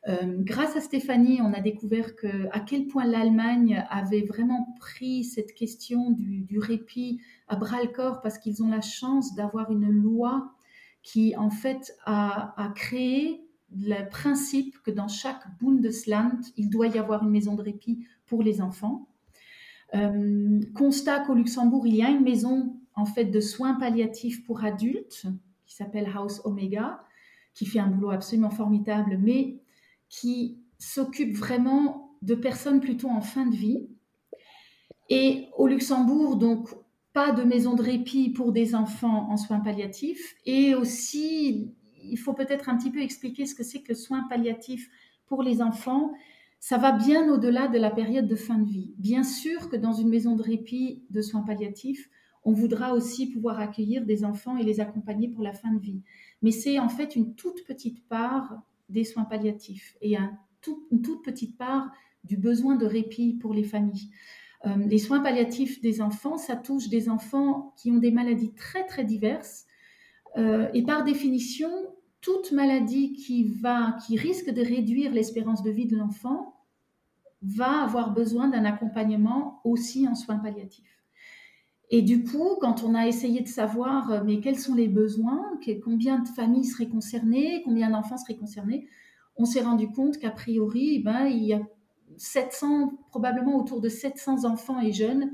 Euh, 0.07 0.37
grâce 0.39 0.77
à 0.77 0.81
Stéphanie, 0.81 1.41
on 1.41 1.51
a 1.51 1.59
découvert 1.59 2.11
à 2.53 2.61
quel 2.61 2.87
point 2.87 3.05
l'Allemagne 3.05 3.85
avait 3.89 4.21
vraiment 4.21 4.73
pris 4.79 5.25
cette 5.25 5.53
question 5.53 6.11
du, 6.11 6.57
répit 6.57 7.19
à 7.49 7.57
bras 7.57 7.81
le 7.81 7.89
corps 7.89 8.21
parce 8.21 8.37
qu'ils 8.37 8.63
ont 8.63 8.69
la 8.69 8.81
chance 8.81 9.35
d'avoir 9.35 9.71
une 9.71 9.89
loi 9.89 10.53
qui, 11.03 11.35
en 11.35 11.49
fait, 11.49 11.97
a, 12.05 12.71
créé 12.75 13.45
le 13.75 14.09
principe 14.09 14.81
que 14.83 14.91
dans 14.91 15.09
chaque 15.09 15.43
Bundesland, 15.61 16.39
il 16.55 16.69
doit 16.69 16.87
y 16.87 16.97
avoir 16.97 17.23
une 17.23 17.29
maison 17.29 17.55
de 17.55 17.61
répit 17.61 18.05
pour 18.25 18.41
les 18.41 18.61
enfants. 18.61 19.09
Euh, 19.93 20.61
constat 20.73 21.21
qu'au 21.21 21.33
Luxembourg, 21.33 21.85
il 21.85 21.95
y 21.95 22.03
a 22.03 22.09
une 22.09 22.23
maison 22.23 22.77
en 22.95 23.05
fait 23.05 23.25
de 23.25 23.39
soins 23.39 23.73
palliatifs 23.73 24.45
pour 24.45 24.63
adultes 24.63 25.25
qui 25.65 25.75
s'appelle 25.75 26.09
House 26.13 26.41
Omega, 26.43 27.03
qui 27.53 27.65
fait 27.65 27.79
un 27.79 27.87
boulot 27.87 28.11
absolument 28.11 28.49
formidable, 28.49 29.17
mais 29.21 29.59
qui 30.09 30.59
s'occupe 30.77 31.35
vraiment 31.35 32.17
de 32.21 32.35
personnes 32.35 32.81
plutôt 32.81 33.09
en 33.09 33.21
fin 33.21 33.45
de 33.45 33.55
vie. 33.55 33.87
Et 35.09 35.47
au 35.57 35.67
Luxembourg, 35.67 36.37
donc, 36.37 36.69
pas 37.13 37.31
de 37.31 37.43
maison 37.43 37.73
de 37.73 37.81
répit 37.81 38.29
pour 38.29 38.51
des 38.51 38.75
enfants 38.75 39.29
en 39.29 39.37
soins 39.37 39.59
palliatifs. 39.59 40.35
Et 40.45 40.75
aussi, 40.75 41.73
il 42.03 42.17
faut 42.17 42.33
peut-être 42.33 42.69
un 42.69 42.77
petit 42.77 42.91
peu 42.91 43.01
expliquer 43.01 43.45
ce 43.45 43.55
que 43.55 43.63
c'est 43.63 43.81
que 43.81 43.89
le 43.89 43.95
soin 43.95 44.23
palliatif 44.29 44.89
pour 45.27 45.43
les 45.43 45.61
enfants 45.61 46.13
ça 46.61 46.77
va 46.77 46.91
bien 46.91 47.27
au-delà 47.33 47.67
de 47.67 47.79
la 47.79 47.89
période 47.89 48.27
de 48.27 48.35
fin 48.35 48.59
de 48.59 48.69
vie. 48.69 48.93
Bien 48.99 49.23
sûr 49.23 49.67
que 49.67 49.75
dans 49.75 49.93
une 49.93 50.09
maison 50.09 50.35
de 50.35 50.43
répit 50.43 51.01
de 51.09 51.19
soins 51.19 51.41
palliatifs, 51.41 52.07
on 52.43 52.53
voudra 52.53 52.93
aussi 52.93 53.31
pouvoir 53.31 53.59
accueillir 53.59 54.05
des 54.05 54.23
enfants 54.23 54.57
et 54.57 54.63
les 54.63 54.79
accompagner 54.79 55.27
pour 55.27 55.43
la 55.43 55.53
fin 55.53 55.73
de 55.73 55.79
vie. 55.79 56.03
Mais 56.43 56.51
c'est 56.51 56.77
en 56.77 56.87
fait 56.87 57.15
une 57.15 57.33
toute 57.33 57.63
petite 57.65 58.07
part 58.07 58.61
des 58.89 59.03
soins 59.03 59.25
palliatifs 59.25 59.97
et 60.01 60.15
une 60.15 61.01
toute 61.01 61.23
petite 61.23 61.57
part 61.57 61.91
du 62.23 62.37
besoin 62.37 62.75
de 62.75 62.85
répit 62.85 63.33
pour 63.33 63.55
les 63.55 63.63
familles. 63.63 64.11
Euh, 64.67 64.75
les 64.85 64.99
soins 64.99 65.21
palliatifs 65.21 65.81
des 65.81 65.99
enfants, 65.99 66.37
ça 66.37 66.55
touche 66.55 66.89
des 66.89 67.09
enfants 67.09 67.73
qui 67.75 67.89
ont 67.89 67.97
des 67.97 68.11
maladies 68.11 68.53
très 68.53 68.85
très 68.85 69.03
diverses. 69.03 69.65
Euh, 70.37 70.69
et 70.75 70.83
par 70.83 71.03
définition, 71.03 71.71
toute 72.21 72.51
maladie 72.51 73.13
qui, 73.13 73.43
va, 73.43 73.97
qui 74.05 74.17
risque 74.17 74.49
de 74.49 74.61
réduire 74.61 75.11
l'espérance 75.11 75.63
de 75.63 75.71
vie 75.71 75.87
de 75.87 75.97
l'enfant 75.97 76.55
va 77.41 77.83
avoir 77.83 78.13
besoin 78.13 78.47
d'un 78.47 78.65
accompagnement 78.65 79.59
aussi 79.63 80.07
en 80.07 80.13
soins 80.13 80.37
palliatifs. 80.37 81.01
Et 81.89 82.01
du 82.01 82.23
coup, 82.23 82.55
quand 82.61 82.83
on 82.83 82.95
a 82.95 83.07
essayé 83.07 83.41
de 83.41 83.47
savoir 83.47 84.11
euh, 84.11 84.21
mais 84.23 84.39
quels 84.39 84.57
sont 84.57 84.75
les 84.75 84.87
besoins, 84.87 85.59
combien 85.83 86.19
de 86.19 86.27
familles 86.27 86.65
seraient 86.65 86.87
concernées, 86.87 87.63
combien 87.65 87.89
d'enfants 87.89 88.17
seraient 88.17 88.37
concernés, 88.37 88.87
on 89.35 89.45
s'est 89.45 89.61
rendu 89.61 89.89
compte 89.89 90.17
qu'a 90.17 90.31
priori, 90.31 90.95
eh 90.95 90.99
ben, 90.99 91.25
il 91.25 91.43
y 91.43 91.53
a 91.53 91.61
700, 92.17 92.93
probablement 93.09 93.57
autour 93.57 93.81
de 93.81 93.89
700 93.89 94.45
enfants 94.45 94.79
et 94.79 94.93
jeunes 94.93 95.31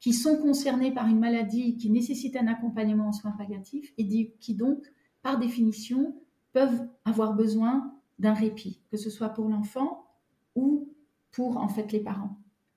qui 0.00 0.12
sont 0.12 0.36
concernés 0.36 0.92
par 0.92 1.08
une 1.08 1.18
maladie 1.18 1.76
qui 1.76 1.90
nécessite 1.90 2.36
un 2.36 2.46
accompagnement 2.46 3.08
en 3.08 3.12
soins 3.12 3.32
palliatifs 3.32 3.92
et 3.98 4.32
qui 4.38 4.54
donc, 4.54 4.86
par 5.22 5.38
définition, 5.38 6.14
peuvent 6.52 6.86
avoir 7.04 7.34
besoin 7.34 7.92
d'un 8.18 8.34
répit, 8.34 8.80
que 8.90 8.96
ce 8.96 9.10
soit 9.10 9.28
pour 9.28 9.48
l'enfant 9.48 10.06
ou 10.54 10.92
pour 11.30 11.56
en 11.56 11.68
fait 11.68 11.92
les 11.92 12.00
parents. 12.00 12.36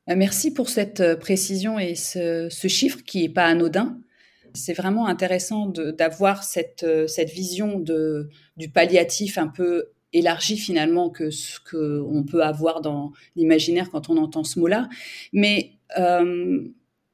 Euh, 0.10 0.16
merci 0.16 0.54
pour 0.54 0.70
cette 0.70 1.00
euh, 1.01 1.16
précision 1.16 1.80
et 1.80 1.96
ce, 1.96 2.50
chiffre 2.68 3.00
qui 3.04 3.22
n'est 3.22 3.30
pas 3.30 3.46
anodin. 3.46 4.00
C'est 4.54 4.74
vraiment 4.74 5.08
intéressant 5.08 5.68
d'avoir 5.68 6.44
cette, 6.44 6.84
euh, 6.84 7.08
cette 7.08 7.30
vision 7.30 7.80
de, 7.80 8.30
du 8.58 8.70
palliatif 8.70 9.38
un 9.38 9.48
peu 9.48 9.86
élargi 10.13 10.58
finalement 10.58 11.10
que 11.10 11.30
ce 11.30 11.60
qu'on 11.60 12.24
peut 12.24 12.44
avoir 12.44 12.82
dans 12.82 13.13
l'imaginaire 13.38 13.90
quand 13.90 14.10
on 14.10 14.18
entend 14.18 14.44
ce 14.44 14.60
mot-là. 14.60 14.90
Mais 15.32 15.78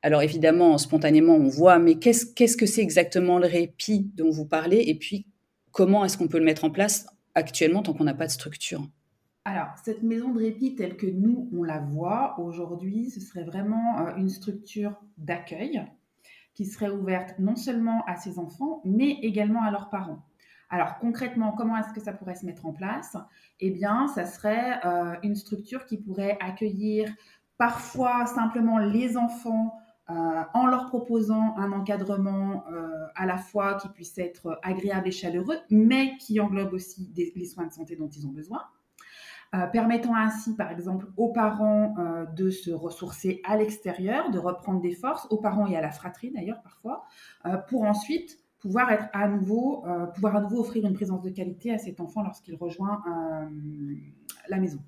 alors 0.02 0.22
évidemment, 0.22 0.78
spontanément, 0.78 1.36
on 1.36 1.48
voit, 1.48 1.80
mais 1.80 1.96
qu'est-ce 1.96 2.26
qu'est-ce 2.26 2.58
que 2.58 2.66
c'est 2.66 2.82
exactement 2.82 3.40
le 3.40 3.48
répit 3.48 4.10
dont 4.16 4.30
vous 4.30 4.46
parlez? 4.46 4.84
Et 4.88 4.96
puis, 4.96 5.26
comment 5.78 6.04
est-ce 6.04 6.18
qu'on 6.18 6.28
peut 6.28 6.40
le 6.40 6.44
mettre 6.44 6.66
en 6.66 6.72
place 6.72 7.06
actuellement 7.36 7.84
tant 7.84 7.94
qu'on 7.94 8.06
n'a 8.06 8.16
pas 8.16 8.26
de 8.26 8.32
structure? 8.32 8.82
Alors, 9.46 9.68
cette 9.86 10.02
maison 10.02 10.34
de 10.34 10.40
répit 10.40 10.76
telle 10.76 10.98
que 10.98 11.06
nous, 11.06 11.50
on 11.56 11.64
la 11.64 11.78
voit 11.78 12.38
aujourd'hui, 12.40 13.12
ce 13.12 13.22
serait 13.22 13.44
vraiment 13.44 14.00
euh, 14.00 14.16
une 14.18 14.28
structure 14.28 14.96
d'accueil 15.20 15.86
qui 16.56 16.66
serait 16.66 16.90
ouverte 16.90 17.36
non 17.38 17.56
seulement 17.56 18.04
à 18.08 18.16
ses 18.16 18.40
enfants, 18.40 18.82
mais 18.84 19.20
également 19.22 19.62
à 19.62 19.70
leurs 19.70 19.92
parents. 19.92 20.26
Alors 20.72 20.98
concrètement, 20.98 21.52
comment 21.52 21.78
est-ce 21.78 21.94
que 21.94 22.02
ça 22.02 22.12
pourrait 22.12 22.36
se 22.36 22.46
mettre 22.46 22.66
en 22.66 22.74
place? 22.74 23.16
Eh 23.60 23.70
bien, 23.70 24.08
ça 24.08 24.26
serait 24.26 24.84
euh, 24.84 25.14
une 25.22 25.36
structure 25.36 25.86
qui 25.86 25.98
pourrait 25.98 26.40
accueillir 26.42 27.08
parfois 27.60 28.26
simplement 28.26 28.80
les 28.80 29.16
enfants 29.16 29.78
euh, 30.10 30.14
en 30.54 30.68
leur 30.68 30.86
proposant 30.88 31.56
un 31.58 31.72
encadrement 31.72 32.64
à 33.16 33.26
la 33.26 33.38
fois 33.38 33.76
qui 33.76 33.90
puisse 33.90 34.18
être 34.18 34.60
agréable 34.64 35.08
et 35.08 35.12
chaleureux, 35.12 35.58
mais 35.70 36.18
qui 36.18 36.40
englobe 36.40 36.74
aussi 36.74 37.12
les 37.16 37.46
soins 37.46 37.68
de 37.68 37.74
santé 37.74 37.96
dont 37.96 38.10
ils 38.10 38.26
ont 38.26 38.32
besoin. 38.32 38.62
Euh, 39.56 39.66
permettant 39.68 40.14
ainsi, 40.14 40.56
par 40.56 40.72
exemple, 40.72 41.08
aux 41.16 41.32
parents 41.32 41.96
euh, 42.00 42.26
de 42.26 42.50
se 42.50 42.70
ressourcer 42.70 43.40
à 43.46 43.56
l'extérieur, 43.56 44.30
de 44.30 44.40
reprendre 44.40 44.82
des 44.82 44.92
forces, 44.92 45.26
aux 45.30 45.38
parents 45.38 45.68
et 45.68 45.78
à 45.78 45.82
la 45.82 45.92
fratrie 45.92 46.32
d'ailleurs 46.32 46.62
parfois, 46.62 47.06
euh, 47.46 47.56
pour 47.70 47.84
ensuite 47.84 48.40
pouvoir 48.60 48.92
être 48.92 49.08
à 49.14 49.30
nouveau, 49.30 49.86
pouvoir 50.16 50.36
à 50.36 50.42
nouveau 50.42 50.62
offrir 50.62 50.84
une 50.86 50.96
présence 50.96 51.22
de 51.22 51.30
qualité 51.30 51.72
à 51.72 51.78
cet 51.78 52.02
enfant 52.02 52.24
lorsqu'il 52.24 52.56
rejoint 52.56 53.04
la 54.50 54.58
maison. 54.58 54.80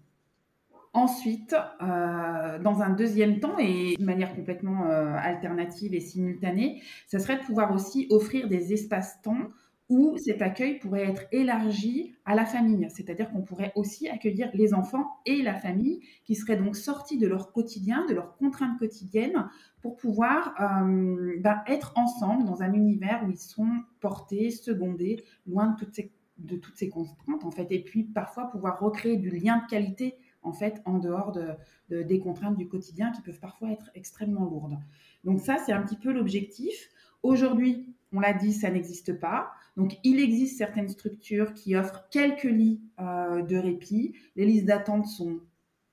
Ensuite, 0.94 1.56
dans 1.80 2.82
un 2.82 2.90
deuxième 2.90 3.40
temps 3.40 3.58
et 3.60 3.96
de 3.98 4.04
manière 4.04 4.34
complètement 4.36 4.86
alternative 4.86 5.94
et 5.94 6.00
simultanée, 6.00 6.82
ça 7.08 7.20
serait 7.20 7.38
de 7.38 7.44
pouvoir 7.44 7.74
aussi 7.74 8.08
offrir 8.10 8.48
des 8.48 8.74
espaces-temps 8.74 9.50
où 9.90 10.16
cet 10.18 10.44
accueil 10.44 10.78
pourrait 10.78 11.10
être 11.10 11.24
élargi 11.32 12.16
à 12.24 12.36
la 12.36 12.46
famille, 12.46 12.88
c'est-à-dire 12.90 13.32
qu'on 13.32 13.42
pourrait 13.42 13.74
aussi 13.76 14.08
accueillir 14.08 14.50
les 14.54 14.76
enfants 14.76 15.08
et 15.26 15.42
la 15.42 15.56
famille 15.56 16.02
qui 16.26 16.36
seraient 16.36 16.58
donc 16.58 16.76
sortis 16.76 17.18
de 17.18 17.28
leur 17.28 17.52
quotidien, 17.52 18.06
de 18.06 18.14
leurs 18.14 18.38
contraintes 18.38 18.78
quotidiennes, 18.78 19.50
pour 19.82 19.96
pouvoir 19.96 20.54
euh, 20.62 21.38
ben, 21.40 21.64
être 21.66 21.94
ensemble 21.96 22.46
dans 22.46 22.62
un 22.62 22.74
univers 22.74 23.24
où 23.26 23.32
ils 23.32 23.40
sont 23.40 23.70
portés, 24.00 24.52
secondés, 24.52 25.24
loin 25.48 25.72
de 25.72 25.80
toutes 25.80 25.96
ces, 25.96 26.12
de 26.38 26.56
toutes 26.56 26.78
ces 26.78 26.90
contraintes 26.90 27.44
en 27.44 27.52
fait, 27.52 27.68
et 27.72 27.84
puis 27.84 28.04
parfois 28.04 28.46
pouvoir 28.52 28.80
recréer 28.80 29.18
du 29.18 29.32
lien 29.32 29.58
de 29.58 29.68
qualité 29.68 30.16
en 30.42 30.54
fait 30.54 30.82
en 30.86 31.00
dehors 31.00 31.32
de, 31.32 32.04
des 32.04 32.20
contraintes 32.20 32.58
du 32.58 32.68
quotidien 32.68 33.12
qui 33.12 33.22
peuvent 33.22 33.40
parfois 33.40 33.72
être 33.72 33.90
extrêmement 33.96 34.46
lourdes. 34.46 34.78
Donc 35.24 35.40
ça, 35.40 35.58
c'est 35.66 35.74
un 35.74 35.82
petit 35.82 35.98
peu 35.98 36.12
l'objectif. 36.12 36.90
Aujourd'hui, 37.24 37.94
on 38.12 38.20
l'a 38.20 38.34
dit, 38.34 38.54
ça 38.54 38.70
n'existe 38.70 39.20
pas. 39.20 39.52
Donc, 39.78 39.98
il 40.04 40.20
existe 40.20 40.58
certaines 40.58 40.90
structures 40.90 41.54
qui 41.54 41.76
offrent 41.76 42.08
quelques 42.10 42.44
lits 42.44 42.82
euh, 43.00 43.42
de 43.44 43.58
répit. 43.58 44.14
Les 44.36 44.46
listes 44.46 44.66
d'attente 44.66 45.06
sont 45.06 45.40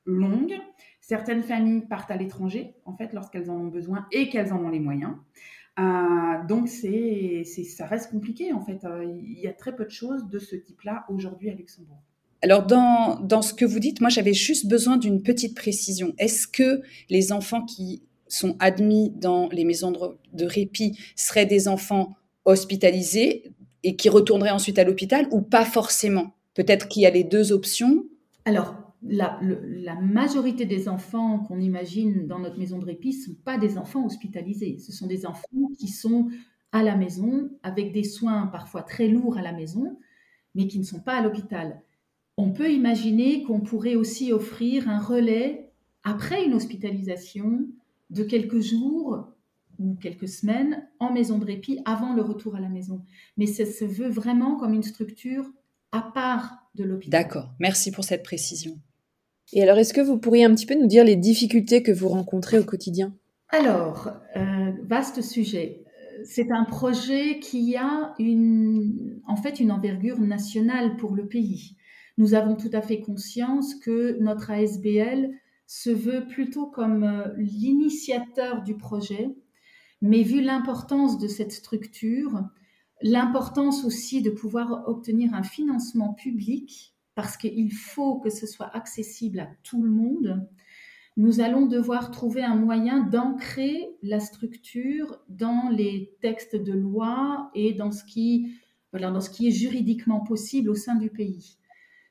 longues. 0.04 0.54
Certaines 1.00 1.42
familles 1.42 1.82
partent 1.82 2.10
à 2.10 2.16
l'étranger, 2.16 2.74
en 2.84 2.94
fait, 2.94 3.12
lorsqu'elles 3.12 3.50
en 3.50 3.56
ont 3.56 3.68
besoin 3.68 4.06
et 4.12 4.28
qu'elles 4.28 4.52
en 4.52 4.64
ont 4.64 4.70
les 4.70 4.80
moyens. 4.80 5.14
Euh, 5.78 6.44
donc, 6.48 6.68
c'est, 6.68 7.44
ça 7.44 7.86
reste 7.86 8.10
compliqué, 8.10 8.52
en 8.52 8.60
fait. 8.60 8.84
Euh, 8.84 9.04
il 9.04 9.38
y 9.38 9.46
a 9.46 9.52
très 9.52 9.76
peu 9.76 9.84
de 9.84 9.90
choses 9.90 10.28
de 10.28 10.38
ce 10.38 10.56
type-là 10.56 11.04
aujourd'hui 11.08 11.50
à 11.50 11.54
Luxembourg. 11.54 12.02
Alors, 12.42 12.66
dans, 12.66 13.18
dans 13.20 13.42
ce 13.42 13.54
que 13.54 13.64
vous 13.64 13.78
dites, 13.78 14.00
moi, 14.00 14.10
j'avais 14.10 14.34
juste 14.34 14.66
besoin 14.66 14.96
d'une 14.96 15.22
petite 15.22 15.56
précision. 15.56 16.14
Est-ce 16.18 16.46
que 16.46 16.82
les 17.08 17.32
enfants 17.32 17.64
qui 17.64 18.02
sont 18.28 18.56
admis 18.58 19.10
dans 19.10 19.48
les 19.50 19.64
maisons 19.64 19.92
de, 20.32 20.44
répit 20.44 20.98
seraient 21.14 21.46
des 21.46 21.68
enfants 21.68 22.16
hospitalisés 22.44 23.52
et 23.82 23.96
qui 23.96 24.08
retourneraient 24.08 24.50
ensuite 24.50 24.78
à 24.78 24.84
l'hôpital 24.84 25.26
ou 25.30 25.40
pas 25.40 25.64
forcément? 25.64 26.34
Peut-être 26.54 26.88
qu'il 26.88 27.02
y 27.02 27.06
a 27.06 27.10
les 27.10 27.24
deux 27.24 27.52
options. 27.52 28.04
Alors, 28.44 28.74
la, 29.02 29.38
la 29.42 29.94
majorité 29.94 30.66
des 30.66 30.88
enfants 30.88 31.40
qu'on 31.40 31.60
imagine 31.60 32.26
dans 32.26 32.38
notre 32.38 32.58
maison 32.58 32.78
de 32.78 32.84
répit 32.84 33.16
ne 33.16 33.34
sont 33.34 33.40
pas 33.44 33.58
des 33.58 33.78
enfants 33.78 34.04
hospitalisés. 34.04 34.78
Ce 34.78 34.92
sont 34.92 35.06
des 35.06 35.26
enfants 35.26 35.70
qui 35.78 35.88
sont 35.88 36.28
à 36.72 36.82
la 36.82 36.96
maison 36.96 37.50
avec 37.62 37.92
des 37.92 38.04
soins 38.04 38.46
parfois 38.48 38.82
très 38.82 39.08
lourds 39.08 39.38
à 39.38 39.42
la 39.42 39.52
maison, 39.52 39.98
mais 40.54 40.66
qui 40.66 40.78
ne 40.78 40.84
sont 40.84 41.00
pas 41.00 41.16
à 41.16 41.22
l'hôpital. 41.22 41.82
On 42.36 42.50
peut 42.50 42.70
imaginer 42.70 43.42
qu'on 43.42 43.60
pourrait 43.60 43.94
aussi 43.94 44.32
offrir 44.32 44.88
un 44.88 44.98
relais 44.98 45.70
après 46.04 46.44
une 46.44 46.54
hospitalisation 46.54 47.66
de 48.10 48.22
quelques 48.22 48.60
jours 48.60 49.28
ou 49.78 49.94
quelques 49.94 50.28
semaines 50.28 50.86
en 51.00 51.12
maison 51.12 51.38
de 51.38 51.44
répit 51.44 51.80
avant 51.84 52.14
le 52.14 52.22
retour 52.22 52.56
à 52.56 52.60
la 52.60 52.68
maison. 52.68 53.02
Mais 53.36 53.46
ça 53.46 53.66
se 53.66 53.84
veut 53.84 54.08
vraiment 54.08 54.56
comme 54.56 54.74
une 54.74 54.82
structure 54.82 55.44
à 55.92 56.02
part 56.02 56.70
de 56.74 56.84
l'hôpital. 56.84 57.22
D'accord, 57.22 57.54
merci 57.58 57.90
pour 57.90 58.04
cette 58.04 58.22
précision. 58.22 58.78
Et 59.52 59.62
alors, 59.62 59.78
est-ce 59.78 59.94
que 59.94 60.00
vous 60.00 60.18
pourriez 60.18 60.44
un 60.44 60.54
petit 60.54 60.66
peu 60.66 60.74
nous 60.74 60.88
dire 60.88 61.04
les 61.04 61.16
difficultés 61.16 61.82
que 61.82 61.92
vous 61.92 62.08
rencontrez 62.08 62.58
au 62.58 62.64
quotidien? 62.64 63.14
Alors, 63.48 64.10
euh, 64.36 64.72
vaste 64.84 65.22
sujet. 65.22 65.84
C'est 66.24 66.50
un 66.50 66.64
projet 66.64 67.38
qui 67.38 67.76
a 67.76 68.14
une, 68.18 69.20
en 69.26 69.36
fait 69.36 69.60
une 69.60 69.70
envergure 69.70 70.18
nationale 70.18 70.96
pour 70.96 71.14
le 71.14 71.26
pays. 71.26 71.76
Nous 72.18 72.34
avons 72.34 72.56
tout 72.56 72.70
à 72.72 72.80
fait 72.80 73.00
conscience 73.00 73.74
que 73.74 74.18
notre 74.20 74.50
ASBL 74.50 75.30
se 75.66 75.90
veut 75.90 76.26
plutôt 76.26 76.66
comme 76.66 77.04
euh, 77.04 77.28
l'initiateur 77.36 78.62
du 78.62 78.76
projet, 78.76 79.34
mais 80.00 80.22
vu 80.22 80.40
l'importance 80.40 81.18
de 81.18 81.28
cette 81.28 81.52
structure, 81.52 82.42
l'importance 83.02 83.84
aussi 83.84 84.22
de 84.22 84.30
pouvoir 84.30 84.88
obtenir 84.88 85.34
un 85.34 85.42
financement 85.42 86.14
public, 86.14 86.94
parce 87.14 87.36
qu'il 87.36 87.72
faut 87.72 88.18
que 88.20 88.30
ce 88.30 88.46
soit 88.46 88.74
accessible 88.76 89.40
à 89.40 89.48
tout 89.62 89.82
le 89.82 89.90
monde, 89.90 90.46
nous 91.16 91.40
allons 91.40 91.66
devoir 91.66 92.10
trouver 92.10 92.42
un 92.42 92.56
moyen 92.56 93.00
d'ancrer 93.00 93.96
la 94.02 94.20
structure 94.20 95.18
dans 95.30 95.70
les 95.70 96.14
textes 96.20 96.56
de 96.56 96.72
loi 96.72 97.50
et 97.54 97.72
dans 97.72 97.90
ce 97.90 98.04
qui, 98.04 98.54
voilà, 98.92 99.10
dans 99.10 99.22
ce 99.22 99.30
qui 99.30 99.48
est 99.48 99.52
juridiquement 99.52 100.20
possible 100.20 100.68
au 100.68 100.74
sein 100.74 100.94
du 100.94 101.08
pays. 101.08 101.56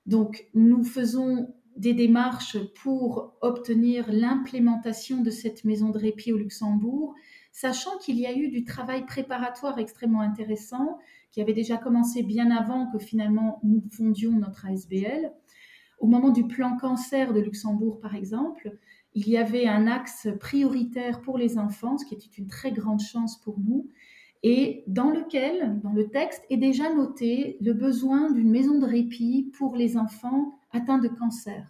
Donc, 0.06 0.48
nous 0.54 0.84
faisons 0.84 1.54
des 1.78 1.94
démarches 1.94 2.58
pour 2.76 3.36
obtenir 3.42 4.06
l'implémentation 4.12 5.22
de 5.22 5.30
cette 5.30 5.66
maison 5.66 5.90
de 5.90 5.98
répit 5.98 6.32
au 6.32 6.38
Luxembourg, 6.38 7.16
sachant 7.52 7.98
qu'il 7.98 8.18
y 8.18 8.26
a 8.26 8.34
eu 8.34 8.50
du 8.50 8.64
travail 8.64 9.06
préparatoire 9.06 9.78
extrêmement 9.80 10.22
intéressant 10.22 11.00
qui 11.32 11.42
avait 11.42 11.54
déjà 11.54 11.78
commencé 11.78 12.24
bien 12.24 12.50
avant 12.50 12.90
que 12.92 13.00
finalement 13.00 13.60
nous 13.64 13.84
fondions 13.92 14.32
notre 14.32 14.66
ASBL. 14.66 15.34
Au 16.00 16.08
moment 16.08 16.30
du 16.30 16.48
plan 16.48 16.78
cancer 16.78 17.34
de 17.34 17.42
Luxembourg, 17.42 18.00
par 18.00 18.16
exemple, 18.16 18.78
il 19.14 19.28
y 19.28 19.38
avait 19.38 19.68
un 19.68 19.88
axe 19.88 20.28
prioritaire 20.40 21.22
pour 21.22 21.38
les 21.38 21.58
enfants, 21.58 21.98
ce 21.98 22.06
qui 22.06 22.16
était 22.16 22.38
une 22.38 22.48
très 22.48 22.72
grande 22.72 23.02
chance 23.02 23.40
pour 23.42 23.60
nous, 23.60 23.90
et 24.48 24.84
dans 24.86 25.10
lequel, 25.10 25.82
dans 25.82 25.92
le 25.92 26.08
texte, 26.08 26.44
est 26.52 26.58
déjà 26.58 26.94
noté 26.94 27.58
le 27.62 27.74
besoin 27.74 28.30
d'une 28.30 28.52
maison 28.52 28.78
de 28.78 28.86
répit 28.86 29.52
pour 29.58 29.76
les 29.76 29.98
enfants 29.98 30.60
atteints 30.72 31.00
de 31.00 31.08
cancer. 31.08 31.68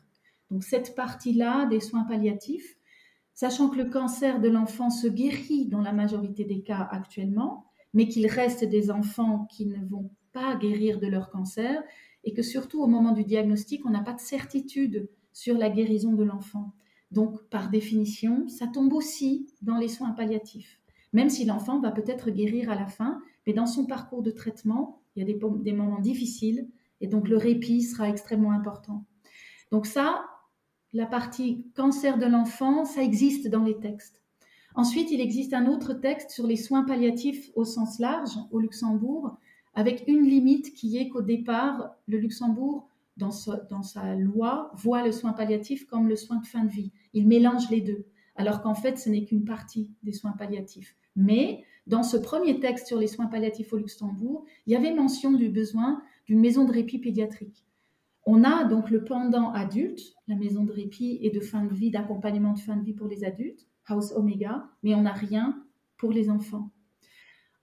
Donc 0.52 0.66
cette 0.66 0.94
partie-là 0.94 1.68
des 1.68 1.80
soins 1.80 2.04
palliatifs, 2.04 2.76
sachant 3.34 3.70
que 3.70 3.78
le 3.78 3.90
cancer 3.90 4.42
de 4.42 4.50
l'enfant 4.50 4.90
se 4.90 5.08
guérit 5.08 5.68
dans 5.68 5.80
la 5.80 5.94
majorité 5.94 6.44
des 6.44 6.64
cas 6.64 6.86
actuellement, 6.92 7.64
mais 7.94 8.10
qu'il 8.10 8.28
reste 8.28 8.66
des 8.66 8.92
enfants 8.92 9.48
qui 9.50 9.68
ne 9.68 9.82
vont 9.88 10.12
pas 10.34 10.58
guérir 10.58 11.00
de 11.00 11.08
leur 11.08 11.30
cancer 11.30 11.82
et 12.26 12.34
que 12.34 12.42
surtout 12.42 12.84
au 12.84 12.88
moment 12.88 13.14
du 13.14 13.24
diagnostic, 13.24 13.86
on 13.86 13.92
n'a 13.92 14.04
pas 14.04 14.12
de 14.12 14.20
certitude 14.20 15.08
sur 15.32 15.58
la 15.58 15.70
guérison 15.70 16.12
de 16.12 16.26
l'enfant. 16.26 16.74
Donc 17.12 17.42
par 17.48 17.70
définition, 17.70 18.50
ça 18.50 18.68
tombe 18.68 18.92
aussi 18.92 19.48
dans 19.62 19.78
les 19.78 19.88
soins 19.88 20.12
palliatifs. 20.12 20.82
Même 21.16 21.30
si 21.30 21.46
l'enfant 21.46 21.80
va 21.80 21.92
peut-être 21.92 22.30
guérir 22.30 22.70
à 22.70 22.76
la 22.76 22.88
fin, 22.88 23.22
mais 23.48 23.54
dans 23.54 23.68
son 23.68 23.86
parcours 23.86 24.22
de 24.22 24.32
traitement, 24.32 25.00
il 25.16 25.26
y 25.26 25.32
a 25.32 25.34
des, 25.34 25.72
moments 25.72 26.02
difficiles 26.02 26.68
et 27.00 27.08
donc 27.08 27.30
le 27.30 27.38
répit 27.38 27.84
sera 27.84 28.10
extrêmement 28.10 28.52
important. 28.52 29.06
Donc 29.72 29.86
ça, 29.86 30.26
la 30.92 31.06
partie 31.06 31.66
cancer 31.74 32.18
de 32.18 32.26
l'enfant, 32.26 32.84
ça 32.84 33.02
existe 33.02 33.48
dans 33.48 33.64
les 33.64 33.80
textes. 33.80 34.22
Ensuite, 34.76 35.10
il 35.10 35.22
existe 35.22 35.54
un 35.54 35.68
autre 35.68 35.94
texte 35.94 36.32
sur 36.32 36.48
les 36.48 36.58
soins 36.58 36.84
palliatifs 36.84 37.50
au 37.56 37.64
sens 37.64 37.98
large 38.00 38.38
au 38.52 38.60
Luxembourg, 38.60 39.38
avec 39.74 40.04
une 40.08 40.26
limite 40.26 40.74
qui 40.74 40.98
est 40.98 41.08
qu'au 41.08 41.22
départ, 41.22 41.96
le 42.08 42.18
Luxembourg, 42.18 42.90
dans, 43.16 43.32
sa 43.32 44.16
loi, 44.16 44.70
voit 44.74 45.06
le 45.06 45.14
soin 45.14 45.32
palliatif 45.32 45.86
comme 45.86 46.10
le 46.10 46.18
soin 46.18 46.42
de 46.42 46.46
fin 46.46 46.66
de 46.66 46.72
vie. 46.72 46.92
Il 47.14 47.26
mélange 47.26 47.70
les 47.70 47.80
deux, 47.80 48.04
alors 48.36 48.62
qu'en 48.62 48.76
fait, 48.76 49.00
ce 49.00 49.08
n'est 49.08 49.24
qu'une 49.24 49.46
partie 49.46 49.94
des 50.04 50.12
soins 50.12 50.34
palliatifs. 50.34 50.98
Mais 51.16 51.64
dans 51.88 52.04
ce 52.04 52.18
premier 52.18 52.60
texte 52.60 52.88
sur 52.88 53.00
les 53.00 53.08
soins 53.08 53.28
palliatifs 53.28 53.74
au 53.74 53.78
Luxembourg, 53.78 54.46
il 54.66 54.74
y 54.74 54.76
avait 54.76 54.94
mention 54.94 55.32
du 55.32 55.50
besoin 55.50 56.02
d'une 56.26 56.40
maison 56.40 56.66
de 56.66 56.72
répit 56.72 57.00
pédiatrique. 57.00 57.66
On 58.26 58.44
a 58.44 58.64
donc 58.64 58.90
le 58.90 59.04
pendant 59.04 59.52
adulte, 59.52 60.16
la 60.28 60.36
maison 60.36 60.64
de 60.64 60.72
répit 60.72 61.20
et 61.22 61.30
de 61.30 61.40
fin 61.40 61.64
de 61.64 61.74
vie, 61.74 61.92
d'accompagnement 61.92 62.54
de 62.54 62.60
fin 62.60 62.76
de 62.76 62.84
vie 62.84 62.94
pour 62.94 63.08
les 63.08 63.24
adultes, 63.24 63.68
House 63.88 64.14
Omega, 64.16 64.68
mais 64.82 64.96
on 64.96 65.04
n'a 65.04 65.14
rien 65.14 65.64
pour 65.98 66.12
les 66.12 66.30
enfants. 66.32 66.72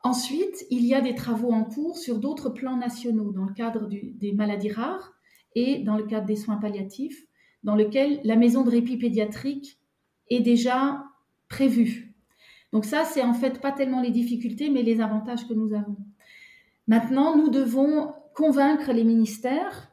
Ensuite, 0.05 0.65
il 0.71 0.85
y 0.85 0.95
a 0.95 1.01
des 1.01 1.15
travaux 1.15 1.53
en 1.53 1.65
cours 1.65 1.97
sur 1.97 2.19
d'autres 2.19 2.51
plans 2.51 2.77
nationaux 2.77 3.33
dans 3.33 3.45
le 3.45 3.53
cadre 3.53 3.89
des 3.89 4.33
maladies 4.33 4.71
rares 4.71 5.13
et 5.55 5.81
dans 5.81 5.97
le 5.97 6.05
cadre 6.05 6.27
des 6.27 6.37
soins 6.37 6.57
palliatifs, 6.57 7.27
dans 7.65 7.75
lequel 7.77 8.21
la 8.25 8.37
maison 8.37 8.63
de 8.63 8.71
répit 8.71 8.97
pédiatrique 8.97 9.79
est 10.29 10.41
déjà 10.41 11.05
prévue. 11.49 12.12
Donc 12.73 12.85
ça, 12.85 13.05
c'est 13.05 13.23
en 13.23 13.35
fait 13.35 13.61
pas 13.61 13.73
tellement 13.73 14.01
les 14.01 14.11
difficultés, 14.11 14.71
mais 14.71 14.83
les 14.83 15.01
avantages 15.01 15.47
que 15.47 15.55
nous 15.55 15.75
avons. 15.75 15.97
Maintenant, 16.87 17.37
nous 17.37 17.51
devons 17.51 18.13
convaincre 18.35 18.93
les 18.93 19.05
ministères 19.05 19.93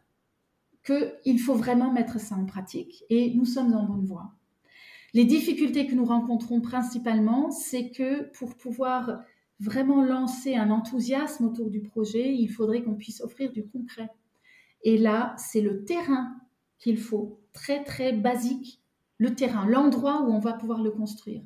qu'il 0.83 1.39
faut 1.39 1.55
vraiment 1.55 1.91
mettre 1.91 2.19
ça 2.19 2.35
en 2.35 2.45
pratique 2.45 3.03
et 3.09 3.33
nous 3.35 3.45
sommes 3.45 3.73
en 3.73 3.83
bonne 3.83 4.05
voie. 4.05 4.31
Les 5.13 5.25
difficultés 5.25 5.87
que 5.87 5.95
nous 5.95 6.05
rencontrons 6.05 6.61
principalement, 6.61 7.51
c'est 7.51 7.89
que 7.91 8.31
pour 8.37 8.55
pouvoir 8.55 9.23
vraiment 9.59 10.03
lancer 10.03 10.55
un 10.55 10.71
enthousiasme 10.71 11.45
autour 11.45 11.69
du 11.69 11.81
projet, 11.81 12.33
il 12.33 12.47
faudrait 12.47 12.83
qu'on 12.83 12.95
puisse 12.95 13.21
offrir 13.21 13.51
du 13.51 13.67
concret. 13.67 14.09
Et 14.83 14.97
là, 14.97 15.35
c'est 15.37 15.61
le 15.61 15.83
terrain 15.83 16.35
qu'il 16.77 16.97
faut, 16.97 17.41
très 17.53 17.83
très 17.83 18.13
basique, 18.13 18.81
le 19.17 19.35
terrain, 19.35 19.65
l'endroit 19.67 20.21
où 20.21 20.31
on 20.31 20.39
va 20.39 20.53
pouvoir 20.53 20.81
le 20.81 20.91
construire, 20.91 21.41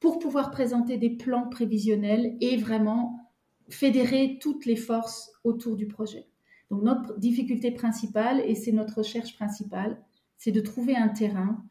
pour 0.00 0.18
pouvoir 0.18 0.50
présenter 0.50 0.96
des 0.96 1.10
plans 1.10 1.48
prévisionnels 1.48 2.36
et 2.40 2.56
vraiment 2.56 3.32
fédérer 3.68 4.38
toutes 4.40 4.66
les 4.66 4.76
forces 4.76 5.32
autour 5.44 5.76
du 5.76 5.86
projet. 5.86 6.26
Donc 6.70 6.82
notre 6.82 7.18
difficulté 7.18 7.70
principale, 7.70 8.42
et 8.46 8.54
c'est 8.54 8.72
notre 8.72 8.98
recherche 8.98 9.34
principale, 9.34 10.02
c'est 10.36 10.52
de 10.52 10.60
trouver 10.60 10.96
un 10.96 11.08
terrain 11.08 11.64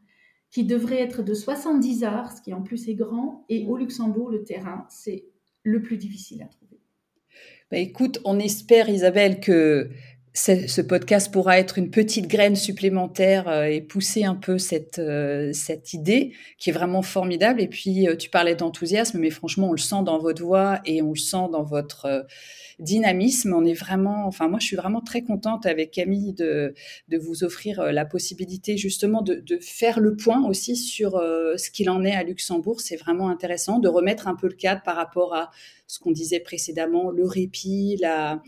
qui 0.50 0.64
devrait 0.64 1.00
être 1.00 1.22
de 1.22 1.34
70 1.34 2.04
arts, 2.04 2.36
ce 2.36 2.42
qui 2.42 2.52
en 2.52 2.62
plus 2.62 2.88
est 2.88 2.94
grand, 2.94 3.44
et 3.48 3.66
au 3.66 3.76
Luxembourg, 3.76 4.30
le 4.30 4.44
terrain, 4.44 4.86
c'est 4.88 5.26
le 5.62 5.82
plus 5.82 5.98
difficile 5.98 6.42
à 6.42 6.46
trouver. 6.46 6.80
Bah 7.70 7.76
écoute, 7.76 8.18
on 8.24 8.38
espère, 8.38 8.88
Isabelle, 8.88 9.40
que 9.40 9.90
ce 10.38 10.80
podcast 10.80 11.32
pourra 11.32 11.58
être 11.58 11.78
une 11.78 11.90
petite 11.90 12.28
graine 12.28 12.54
supplémentaire 12.54 13.48
euh, 13.48 13.64
et 13.64 13.80
pousser 13.80 14.24
un 14.24 14.36
peu 14.36 14.58
cette, 14.58 15.00
euh, 15.00 15.52
cette 15.52 15.94
idée 15.94 16.32
qui 16.58 16.70
est 16.70 16.72
vraiment 16.72 17.02
formidable. 17.02 17.60
Et 17.60 17.66
puis, 17.66 18.06
euh, 18.06 18.14
tu 18.14 18.30
parlais 18.30 18.54
d'enthousiasme, 18.54 19.18
mais 19.18 19.30
franchement, 19.30 19.68
on 19.70 19.72
le 19.72 19.78
sent 19.78 20.02
dans 20.04 20.18
votre 20.18 20.42
voix 20.42 20.80
et 20.84 21.02
on 21.02 21.10
le 21.10 21.18
sent 21.18 21.48
dans 21.50 21.64
votre 21.64 22.26
dynamisme. 22.78 23.52
On 23.52 23.64
est 23.64 23.74
vraiment, 23.74 24.26
enfin, 24.26 24.48
moi, 24.48 24.60
je 24.60 24.66
suis 24.66 24.76
vraiment 24.76 25.00
très 25.00 25.22
contente 25.22 25.66
avec 25.66 25.90
Camille 25.90 26.34
de, 26.34 26.72
de 27.08 27.18
vous 27.18 27.42
offrir 27.42 27.82
la 27.92 28.04
possibilité 28.04 28.76
justement 28.76 29.22
de, 29.22 29.34
de 29.34 29.58
faire 29.60 29.98
le 29.98 30.14
point 30.14 30.46
aussi 30.46 30.76
sur 30.76 31.12
ce 31.12 31.70
qu'il 31.70 31.90
en 31.90 32.04
est 32.04 32.14
à 32.14 32.22
Luxembourg. 32.22 32.80
C'est 32.80 32.96
vraiment 32.96 33.28
intéressant 33.28 33.80
de 33.80 33.88
remettre 33.88 34.28
un 34.28 34.36
peu 34.36 34.46
le 34.46 34.54
cadre 34.54 34.82
par 34.84 34.94
rapport 34.94 35.34
à 35.34 35.50
ce 35.88 35.98
qu'on 35.98 36.12
disait 36.12 36.38
précédemment, 36.40 37.10
le 37.10 37.26
répit, 37.26 37.96
la 38.00 38.40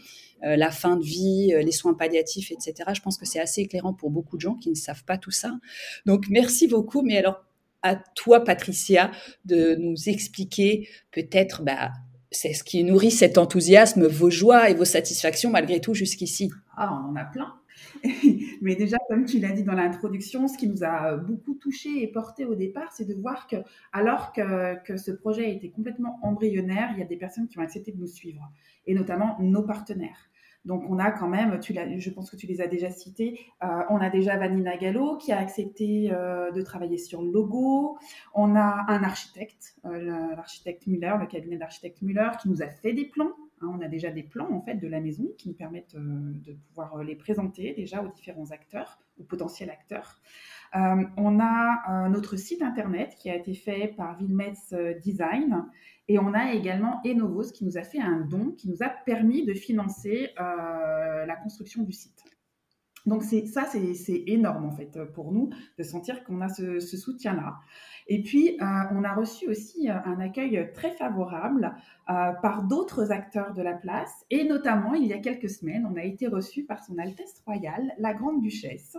la 0.43 0.71
fin 0.71 0.97
de 0.97 1.05
vie, 1.05 1.53
euh, 1.55 1.63
les 1.63 1.73
soins 1.73 1.95
palliatifs, 1.95 2.51
etc. 2.51 2.91
Je 2.95 3.01
pense 3.01 3.19
que 3.19 3.27
c'est 3.27 3.41
assez 3.41 3.63
éclairant 3.63 3.95
pour 3.95 4.11
beaucoup 4.11 4.37
de 4.37 4.43
gens 4.43 4.55
qui 4.55 4.71
ne 4.71 4.75
savent 4.75 5.05
pas 5.05 5.19
tout 5.19 5.31
ça. 5.31 5.59
Donc, 6.07 6.27
merci 6.29 6.67
beaucoup. 6.67 7.03
Mais 7.03 7.19
alors, 7.19 7.45
à 7.83 7.97
toi, 7.97 8.45
Patricia, 8.45 9.11
de 9.45 9.75
nous 9.77 10.09
expliquer 10.09 10.89
peut-être, 11.13 11.63
bah, 11.63 11.91
c'est 12.31 12.53
ce 12.53 12.63
qui 12.63 12.85
nourrit 12.85 13.11
cet 13.11 13.39
enthousiasme, 13.39 14.07
vos 14.07 14.31
joies 14.31 14.71
et 14.71 14.75
vos 14.75 14.85
satisfactions 14.85 15.51
malgré 15.51 15.81
tout 15.81 15.95
jusqu'ici. 15.95 16.51
Ah, 16.77 16.93
on 16.93 17.11
en 17.11 17.17
a 17.17 17.25
plein. 17.25 17.55
Mais 18.63 18.77
déjà, 18.77 18.97
comme 19.09 19.25
tu 19.25 19.39
l'as 19.39 19.53
dit 19.53 19.65
dans 19.65 19.75
l'introduction, 19.75 20.49
ce 20.49 20.57
qui 20.57 20.69
nous 20.69 20.85
a 20.85 21.17
beaucoup 21.17 21.55
touché 21.55 22.03
et 22.03 22.09
porté 22.09 22.45
au 22.45 22.55
départ, 22.55 22.93
c'est 22.93 23.07
de 23.07 23.15
voir 23.15 23.47
que, 23.47 23.57
alors 23.93 24.33
que, 24.33 24.83
que, 24.85 24.97
ce 24.97 25.11
projet 25.11 25.55
était 25.55 25.71
complètement 25.71 26.19
embryonnaire, 26.23 26.91
il 26.93 27.01
y 27.01 27.03
a 27.03 27.07
des 27.07 27.17
personnes 27.17 27.49
qui 27.49 27.59
ont 27.59 27.63
accepté 27.63 27.93
de 27.93 27.99
nous 27.99 28.07
suivre, 28.07 28.51
et 28.87 28.95
notamment 28.95 29.37
nos 29.41 29.63
partenaires. 29.63 30.30
Donc 30.65 30.85
on 30.89 30.99
a 30.99 31.11
quand 31.11 31.29
même, 31.29 31.59
tu 31.61 31.75
je 31.75 32.11
pense 32.11 32.31
que 32.31 32.37
tu 32.37 32.47
les 32.47 32.61
as 32.61 32.67
déjà 32.67 32.91
cités, 32.91 33.41
euh, 33.63 33.83
on 33.89 33.97
a 33.97 34.11
déjà 34.11 34.37
Vanina 34.37 34.77
Gallo 34.77 35.17
qui 35.17 35.33
a 35.33 35.39
accepté 35.39 36.13
euh, 36.13 36.51
de 36.53 36.61
travailler 36.61 36.99
sur 36.99 37.23
le 37.23 37.31
logo, 37.31 37.99
on 38.35 38.55
a 38.57 38.85
un 38.89 39.03
architecte, 39.03 39.77
euh, 39.87 40.35
l'architecte 40.37 40.87
Muller, 40.87 41.15
le 41.19 41.27
cabinet 41.27 41.57
d'architecte 41.57 42.03
Muller, 42.03 42.31
qui 42.43 42.51
nous 42.51 42.63
a 42.63 42.69
fait 42.69 42.93
des 42.93 43.07
plans. 43.07 43.33
Hein. 43.61 43.71
on 43.73 43.81
a 43.81 43.89
déjà 43.89 44.11
des 44.11 44.23
plans 44.23 44.51
en 44.51 44.61
fait 44.61 44.77
de 44.77 44.89
la 44.89 45.01
maison 45.01 45.29
qui 45.39 45.49
nous 45.49 45.55
permettent 45.55 45.97
de 45.97 46.53
pouvoir 46.69 47.03
les 47.03 47.17
présenter 47.17 47.75
déjà 47.75 48.03
aux 48.03 48.09
différents 48.09 48.51
acteurs, 48.51 48.99
aux 49.19 49.25
potentiels 49.25 49.71
acteurs. 49.71 50.21
on 50.75 51.41
a 51.41 52.09
notre 52.09 52.37
site 52.37 52.63
internet 52.63 53.15
qui 53.19 53.31
a 53.31 53.37
été 53.37 53.55
fait 53.55 53.95
par 53.97 54.17
Vilmetz 54.17 54.75
Design 55.03 55.67
et 56.11 56.19
on 56.19 56.35
a 56.35 56.53
également 56.55 57.01
Enovos 57.05 57.53
qui 57.53 57.65
nous 57.65 57.79
a 57.79 57.83
fait 57.83 58.01
un 58.01 58.19
don 58.19 58.51
qui 58.51 58.69
nous 58.69 58.83
a 58.83 58.89
permis 58.89 59.47
de 59.47 59.55
financer 59.55 60.31
euh, 60.41 61.25
la 61.25 61.37
construction 61.37 61.85
du 61.85 61.93
site. 61.93 62.25
Donc 63.07 63.23
ça, 63.23 63.65
c'est 63.65 64.23
énorme 64.27 64.67
en 64.67 64.73
fait 64.73 64.99
pour 65.15 65.33
nous 65.33 65.51
de 65.79 65.83
sentir 65.83 66.25
qu'on 66.25 66.41
a 66.41 66.49
ce, 66.49 66.81
soutien-là. 66.81 67.57
Et 68.07 68.23
puis 68.23 68.59
euh, 68.61 68.65
on 68.93 69.05
a 69.05 69.15
reçu 69.15 69.49
aussi 69.49 69.89
euh, 69.89 69.95
un 70.05 70.21
accueil 70.21 70.71
très 70.75 70.91
favorable 70.91 71.75
par 72.07 72.65
d'autres 72.65 73.13
acteurs 73.13 73.55
de 73.55 73.63
la 73.63 73.75
place, 73.75 74.25
et 74.31 74.43
notamment 74.43 74.95
il 74.95 75.07
y 75.07 75.13
a 75.13 75.19
quelques 75.19 75.49
semaines, 75.49 75.89
on 75.89 75.97
a 75.97 76.03
été 76.03 76.27
reçu 76.27 76.65
par 76.65 76.83
Son 76.83 76.99
Altesse 76.99 77.41
Royale, 77.47 77.93
la 77.99 78.15
Grande 78.15 78.43
Duchesse, 78.43 78.97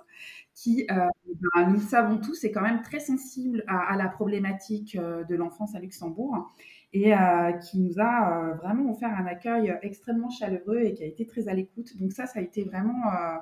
qui, 0.56 0.86
ben, 0.88 1.68
nous 1.68 1.74
le 1.74 1.80
savons 1.82 2.20
tous, 2.20 2.42
est 2.46 2.52
quand 2.52 2.62
même 2.62 2.82
très 2.82 3.02
sensible 3.02 3.66
à 3.68 3.98
la 3.98 4.08
problématique 4.08 4.98
de 4.98 5.36
l'enfance 5.36 5.76
à 5.76 5.80
Luxembourg 5.80 6.54
et 6.94 7.14
euh, 7.14 7.52
qui 7.54 7.80
nous 7.80 8.00
a 8.00 8.50
euh, 8.50 8.54
vraiment 8.56 8.92
offert 8.92 9.10
un 9.18 9.26
accueil 9.26 9.74
extrêmement 9.82 10.30
chaleureux 10.30 10.80
et 10.82 10.94
qui 10.94 11.04
a 11.04 11.08
été 11.08 11.26
très 11.26 11.48
à 11.48 11.54
l'écoute. 11.54 11.98
Donc 11.98 12.12
ça, 12.12 12.26
ça 12.26 12.40
a 12.40 12.42
été 12.42 12.64
vraiment, 12.64 13.08
euh, 13.08 13.38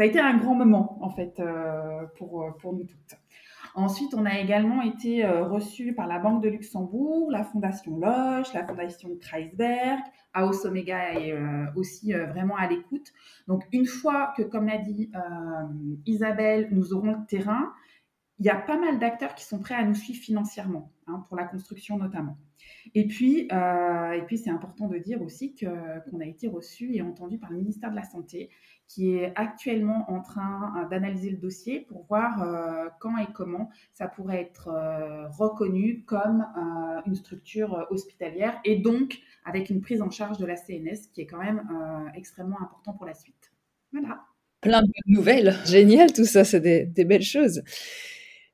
ça 0.00 0.04
a 0.04 0.06
été 0.06 0.18
un 0.18 0.38
grand 0.38 0.54
moment 0.54 0.96
en 1.02 1.10
fait 1.10 1.42
pour, 2.16 2.56
pour 2.58 2.72
nous 2.72 2.84
toutes. 2.84 3.18
Ensuite, 3.74 4.14
on 4.14 4.24
a 4.24 4.38
également 4.38 4.80
été 4.80 5.26
reçus 5.26 5.92
par 5.92 6.06
la 6.06 6.18
Banque 6.18 6.42
de 6.42 6.48
Luxembourg, 6.48 7.30
la 7.30 7.44
Fondation 7.44 7.98
Loche, 7.98 8.50
la 8.54 8.66
Fondation 8.66 9.10
Kreisberg, 9.20 10.00
House 10.32 10.64
Omega 10.64 11.20
est 11.20 11.34
aussi 11.76 12.14
vraiment 12.14 12.56
à 12.56 12.66
l'écoute. 12.66 13.12
Donc, 13.46 13.64
une 13.72 13.84
fois 13.84 14.32
que, 14.38 14.42
comme 14.42 14.68
l'a 14.68 14.78
dit 14.78 15.12
Isabelle, 16.06 16.68
nous 16.70 16.94
aurons 16.94 17.12
le 17.12 17.26
terrain, 17.28 17.70
il 18.38 18.46
y 18.46 18.48
a 18.48 18.56
pas 18.56 18.78
mal 18.78 18.98
d'acteurs 18.98 19.34
qui 19.34 19.44
sont 19.44 19.58
prêts 19.58 19.74
à 19.74 19.84
nous 19.84 19.94
suivre 19.94 20.18
financièrement, 20.18 20.90
hein, 21.08 21.26
pour 21.28 21.36
la 21.36 21.44
construction 21.44 21.98
notamment. 21.98 22.38
Et 22.94 23.06
puis, 23.06 23.48
euh, 23.52 24.18
puis 24.26 24.38
c'est 24.38 24.50
important 24.50 24.88
de 24.88 24.96
dire 24.96 25.20
aussi 25.20 25.54
qu'on 25.54 26.20
a 26.20 26.24
été 26.24 26.48
reçu 26.48 26.94
et 26.94 27.02
entendu 27.02 27.38
par 27.38 27.50
le 27.50 27.58
ministère 27.58 27.90
de 27.90 27.96
la 27.96 28.04
Santé, 28.04 28.48
qui 28.90 29.14
est 29.14 29.32
actuellement 29.36 30.10
en 30.10 30.20
train 30.20 30.74
euh, 30.76 30.88
d'analyser 30.88 31.30
le 31.30 31.36
dossier 31.36 31.80
pour 31.80 32.04
voir 32.06 32.42
euh, 32.42 32.88
quand 32.98 33.16
et 33.18 33.26
comment 33.32 33.70
ça 33.92 34.08
pourrait 34.08 34.40
être 34.40 34.68
reconnu 35.38 36.02
comme 36.04 36.44
une 37.06 37.14
structure 37.14 37.86
hospitalière 37.90 38.58
et 38.64 38.76
donc 38.76 39.18
avec 39.44 39.70
une 39.70 39.80
prise 39.80 40.02
en 40.02 40.10
charge 40.10 40.38
de 40.38 40.46
la 40.46 40.56
CNS 40.56 41.08
qui 41.12 41.20
est 41.20 41.26
quand 41.26 41.38
même 41.38 41.62
extrêmement 42.14 42.60
important 42.60 42.92
pour 42.92 43.06
la 43.06 43.14
suite. 43.14 43.52
Voilà. 43.92 44.20
Plein 44.60 44.82
de 44.82 44.88
nouvelles. 45.06 45.54
Génial 45.64 46.12
tout 46.12 46.24
ça, 46.24 46.44
c'est 46.44 46.60
des 46.60 47.04
belles 47.04 47.22
choses. 47.22 47.62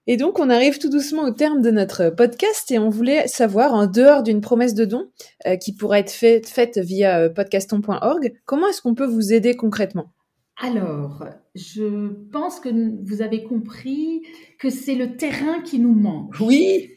Et 0.09 0.17
donc, 0.17 0.39
on 0.39 0.51
arrive 0.51 0.79
tout 0.79 0.89
doucement 0.89 1.25
au 1.25 1.33
terme 1.33 1.63
de 1.63 1.71
notre 1.73 2.11
podcast 2.11 2.71
et 2.71 2.79
on 2.79 2.91
voulait 2.91 3.27
savoir, 3.27 3.75
en 3.75 3.87
dehors 3.87 4.23
d'une 4.23 4.41
promesse 4.41 4.75
de 4.75 4.85
don 4.85 5.11
euh, 5.47 5.57
qui 5.57 5.75
pourrait 5.75 6.01
être 6.01 6.13
faite 6.13 6.79
via 6.79 7.19
euh, 7.19 7.29
podcaston.org, 7.29 8.33
comment 8.45 8.69
est-ce 8.69 8.83
qu'on 8.83 8.95
peut 8.95 9.07
vous 9.07 9.33
aider 9.33 9.57
concrètement? 9.57 10.13
Alors, 10.57 11.25
je 11.55 12.09
pense 12.31 12.61
que 12.61 12.71
vous 13.05 13.21
avez 13.21 13.45
compris 13.45 14.23
que 14.59 14.71
c'est 14.71 14.95
le 14.95 15.17
terrain 15.17 15.61
qui 15.61 15.79
nous 15.79 15.95
manque. 15.95 16.35
Oui. 16.41 16.91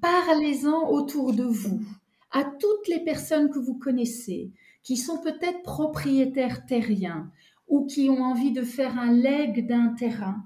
Parlez-en 0.00 0.90
autour 0.90 1.32
de 1.32 1.44
vous, 1.44 1.80
à 2.32 2.44
toutes 2.44 2.88
les 2.88 3.04
personnes 3.04 3.50
que 3.50 3.58
vous 3.58 3.78
connaissez, 3.78 4.52
qui 4.82 4.96
sont 4.96 5.18
peut-être 5.18 5.62
propriétaires 5.62 6.66
terriens 6.66 7.30
ou 7.68 7.86
qui 7.86 8.10
ont 8.10 8.22
envie 8.22 8.52
de 8.52 8.62
faire 8.62 8.98
un 8.98 9.12
leg 9.12 9.66
d'un 9.66 9.88
terrain 9.88 10.44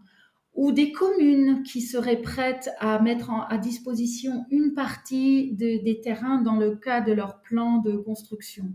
ou 0.54 0.72
des 0.72 0.92
communes 0.92 1.62
qui 1.62 1.80
seraient 1.80 2.20
prêtes 2.20 2.70
à 2.78 3.00
mettre 3.00 3.30
à 3.30 3.56
disposition 3.56 4.44
une 4.50 4.74
partie 4.74 5.52
des 5.54 6.00
terrains 6.02 6.42
dans 6.42 6.56
le 6.56 6.76
cas 6.76 7.00
de 7.00 7.12
leur 7.12 7.40
plan 7.40 7.78
de 7.78 7.96
construction. 7.96 8.74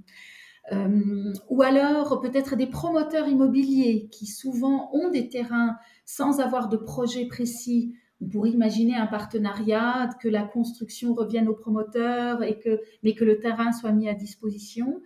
Euh, 0.74 1.34
ou 1.50 1.62
alors 1.62 2.20
peut-être 2.20 2.58
des 2.58 2.68
promoteurs 2.68 3.28
immobiliers 3.28 4.10
qui 4.12 4.26
souvent 4.26 4.90
ont 4.94 5.10
des 5.10 5.30
terrains 5.30 5.78
sans 6.04 6.42
avoir 6.42 6.68
de 6.68 6.76
projet 6.76 7.26
précis 7.26 7.96
On 8.22 8.28
pourrait 8.28 8.50
imaginer 8.50 8.96
un 8.96 9.08
partenariat, 9.08 10.10
que 10.22 10.28
la 10.28 10.44
construction 10.44 11.14
revienne 11.14 11.48
au 11.48 11.54
promoteur, 11.54 12.44
et 12.44 12.60
que, 12.60 12.82
mais 13.04 13.14
que 13.14 13.24
le 13.24 13.40
terrain 13.40 13.72
soit 13.72 13.92
mis 13.92 14.10
à 14.10 14.14
disposition. 14.14 15.02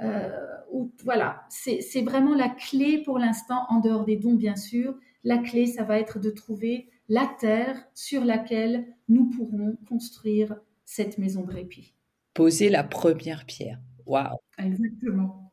Euh, 0.00 0.28
voilà, 1.04 1.46
c'est 1.48 2.02
vraiment 2.02 2.34
la 2.34 2.48
clé 2.48 3.02
pour 3.02 3.18
l'instant, 3.18 3.64
en 3.68 3.80
dehors 3.80 4.04
des 4.04 4.16
dons 4.16 4.34
bien 4.34 4.56
sûr. 4.56 4.94
La 5.24 5.38
clé, 5.38 5.66
ça 5.66 5.84
va 5.84 5.98
être 5.98 6.18
de 6.18 6.30
trouver 6.30 6.88
la 7.08 7.26
terre 7.38 7.76
sur 7.94 8.24
laquelle 8.24 8.86
nous 9.08 9.26
pourrons 9.30 9.76
construire 9.88 10.56
cette 10.84 11.18
maison 11.18 11.42
de 11.42 11.52
répit. 11.52 11.94
Poser 12.34 12.68
la 12.68 12.84
première 12.84 13.46
pierre. 13.46 13.78
Waouh. 14.06 14.36
Exactement. 14.58 15.50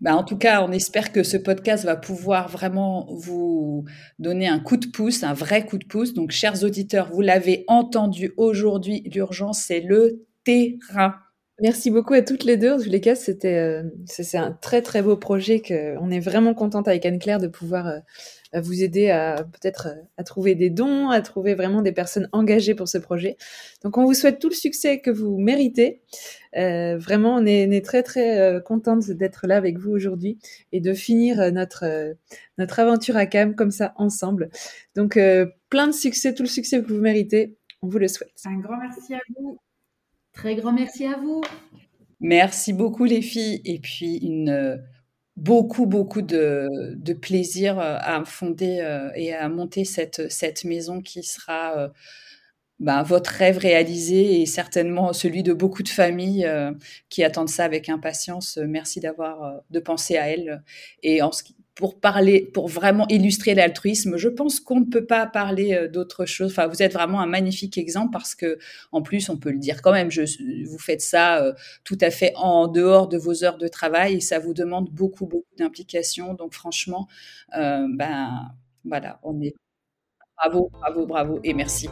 Bah, 0.00 0.14
en 0.16 0.24
tout 0.24 0.36
cas, 0.38 0.62
on 0.62 0.72
espère 0.72 1.12
que 1.12 1.22
ce 1.22 1.36
podcast 1.36 1.84
va 1.84 1.96
pouvoir 1.96 2.48
vraiment 2.48 3.06
vous 3.14 3.84
donner 4.18 4.46
un 4.48 4.58
coup 4.60 4.76
de 4.76 4.86
pouce, 4.86 5.22
un 5.22 5.32
vrai 5.34 5.66
coup 5.66 5.78
de 5.78 5.86
pouce. 5.86 6.14
Donc, 6.14 6.30
chers 6.30 6.64
auditeurs, 6.64 7.10
vous 7.12 7.20
l'avez 7.20 7.64
entendu 7.68 8.32
aujourd'hui, 8.36 9.02
l'urgence, 9.14 9.60
c'est 9.60 9.80
le 9.80 10.26
terrain. 10.44 11.14
Merci 11.60 11.90
beaucoup 11.90 12.12
à 12.12 12.20
toutes 12.20 12.44
les 12.44 12.58
deux. 12.58 12.72
En 12.72 12.78
tous 12.78 12.90
les 12.90 13.00
cas, 13.00 13.14
c'était 13.14 13.56
euh, 13.56 13.82
c'est 14.04 14.36
un 14.36 14.52
très 14.52 14.82
très 14.82 15.02
beau 15.02 15.16
projet 15.16 15.60
que 15.60 15.96
on 15.98 16.10
est 16.10 16.20
vraiment 16.20 16.52
contente 16.52 16.86
avec 16.86 17.06
Anne-Claire 17.06 17.38
de 17.38 17.48
pouvoir 17.48 17.86
euh, 17.86 17.98
vous 18.60 18.82
aider 18.82 19.10
à 19.10 19.44
peut-être 19.44 19.88
euh, 19.88 20.02
à 20.16 20.24
trouver 20.24 20.54
des 20.54 20.70
dons, 20.70 21.08
à 21.08 21.20
trouver 21.20 21.54
vraiment 21.54 21.82
des 21.82 21.92
personnes 21.92 22.28
engagées 22.32 22.74
pour 22.74 22.88
ce 22.88 22.98
projet. 22.98 23.36
Donc 23.82 23.98
on 23.98 24.04
vous 24.04 24.14
souhaite 24.14 24.38
tout 24.38 24.48
le 24.48 24.54
succès 24.54 25.00
que 25.00 25.10
vous 25.10 25.38
méritez. 25.38 26.00
Euh, 26.56 26.96
vraiment, 26.96 27.34
on 27.34 27.46
est, 27.46 27.66
on 27.66 27.70
est, 27.70 27.84
très 27.84 28.02
très 28.02 28.38
euh, 28.38 28.60
contente 28.60 29.10
d'être 29.10 29.46
là 29.46 29.56
avec 29.56 29.78
vous 29.78 29.90
aujourd'hui 29.90 30.38
et 30.72 30.80
de 30.80 30.94
finir 30.94 31.52
notre 31.52 32.16
notre 32.58 32.78
aventure 32.80 33.16
à 33.16 33.26
Cam 33.26 33.54
comme 33.54 33.70
ça 33.70 33.92
ensemble. 33.96 34.50
Donc 34.94 35.18
plein 35.68 35.86
de 35.86 35.92
succès, 35.92 36.34
tout 36.34 36.42
le 36.42 36.48
succès 36.48 36.82
que 36.82 36.92
vous 36.92 37.00
méritez. 37.00 37.56
On 37.82 37.88
vous 37.88 37.98
le 37.98 38.08
souhaite. 38.08 38.32
Un 38.46 38.58
grand 38.58 38.78
merci 38.78 39.14
à 39.14 39.20
vous. 39.36 39.58
Très 40.36 40.54
grand 40.54 40.72
merci 40.72 41.06
à 41.06 41.16
vous. 41.16 41.42
Merci 42.20 42.72
beaucoup 42.72 43.04
les 43.04 43.22
filles. 43.22 43.62
Et 43.64 43.78
puis 43.78 44.16
une 44.18 44.50
euh, 44.50 44.76
beaucoup, 45.36 45.86
beaucoup 45.86 46.22
de, 46.22 46.68
plaisir 47.20 47.78
euh, 47.78 47.96
à 48.00 48.22
fonder 48.24 48.80
euh, 48.80 49.10
et 49.14 49.34
à 49.34 49.48
monter 49.48 49.84
cette, 49.84 50.30
cette 50.30 50.64
maison 50.64 51.00
qui 51.00 51.22
sera 51.22 51.90
ben, 52.78 53.02
votre 53.02 53.30
rêve 53.30 53.56
réalisé 53.56 54.42
et 54.42 54.46
certainement 54.46 55.14
celui 55.14 55.42
de 55.42 55.54
beaucoup 55.54 55.82
de 55.82 55.88
familles 55.88 56.46
qui 57.08 57.24
attendent 57.24 57.48
ça 57.48 57.64
avec 57.64 57.88
impatience. 57.88 58.58
Merci 58.58 59.00
d'avoir 59.00 59.62
de 59.70 59.80
penser 59.80 60.18
à 60.18 60.28
elles. 60.28 60.62
Et 61.02 61.22
en 61.22 61.32
ce 61.32 61.42
qui, 61.42 61.55
pour 61.76 62.00
parler, 62.00 62.50
pour 62.54 62.68
vraiment 62.68 63.06
illustrer 63.08 63.54
l'altruisme, 63.54 64.16
je 64.16 64.30
pense 64.30 64.60
qu'on 64.60 64.80
ne 64.80 64.86
peut 64.86 65.04
pas 65.04 65.26
parler 65.26 65.74
euh, 65.74 65.88
d'autre 65.88 66.24
chose. 66.24 66.50
Enfin, 66.50 66.66
vous 66.68 66.82
êtes 66.82 66.94
vraiment 66.94 67.20
un 67.20 67.26
magnifique 67.26 67.76
exemple 67.76 68.12
parce 68.12 68.34
que, 68.34 68.58
en 68.92 69.02
plus, 69.02 69.28
on 69.28 69.36
peut 69.36 69.50
le 69.50 69.58
dire 69.58 69.82
quand 69.82 69.92
même, 69.92 70.10
je, 70.10 70.22
vous 70.64 70.78
faites 70.78 71.02
ça 71.02 71.42
euh, 71.42 71.52
tout 71.84 71.98
à 72.00 72.10
fait 72.10 72.32
en 72.36 72.66
dehors 72.66 73.08
de 73.08 73.18
vos 73.18 73.44
heures 73.44 73.58
de 73.58 73.68
travail 73.68 74.14
et 74.14 74.20
ça 74.20 74.38
vous 74.38 74.54
demande 74.54 74.88
beaucoup, 74.90 75.26
beaucoup 75.26 75.54
d'implication. 75.58 76.32
Donc, 76.32 76.54
franchement, 76.54 77.08
euh, 77.58 77.86
ben, 77.90 78.50
voilà, 78.86 79.20
on 79.22 79.38
est 79.42 79.54
bravo, 80.38 80.70
bravo, 80.80 81.06
bravo 81.06 81.40
et 81.44 81.52
merci. 81.52 81.90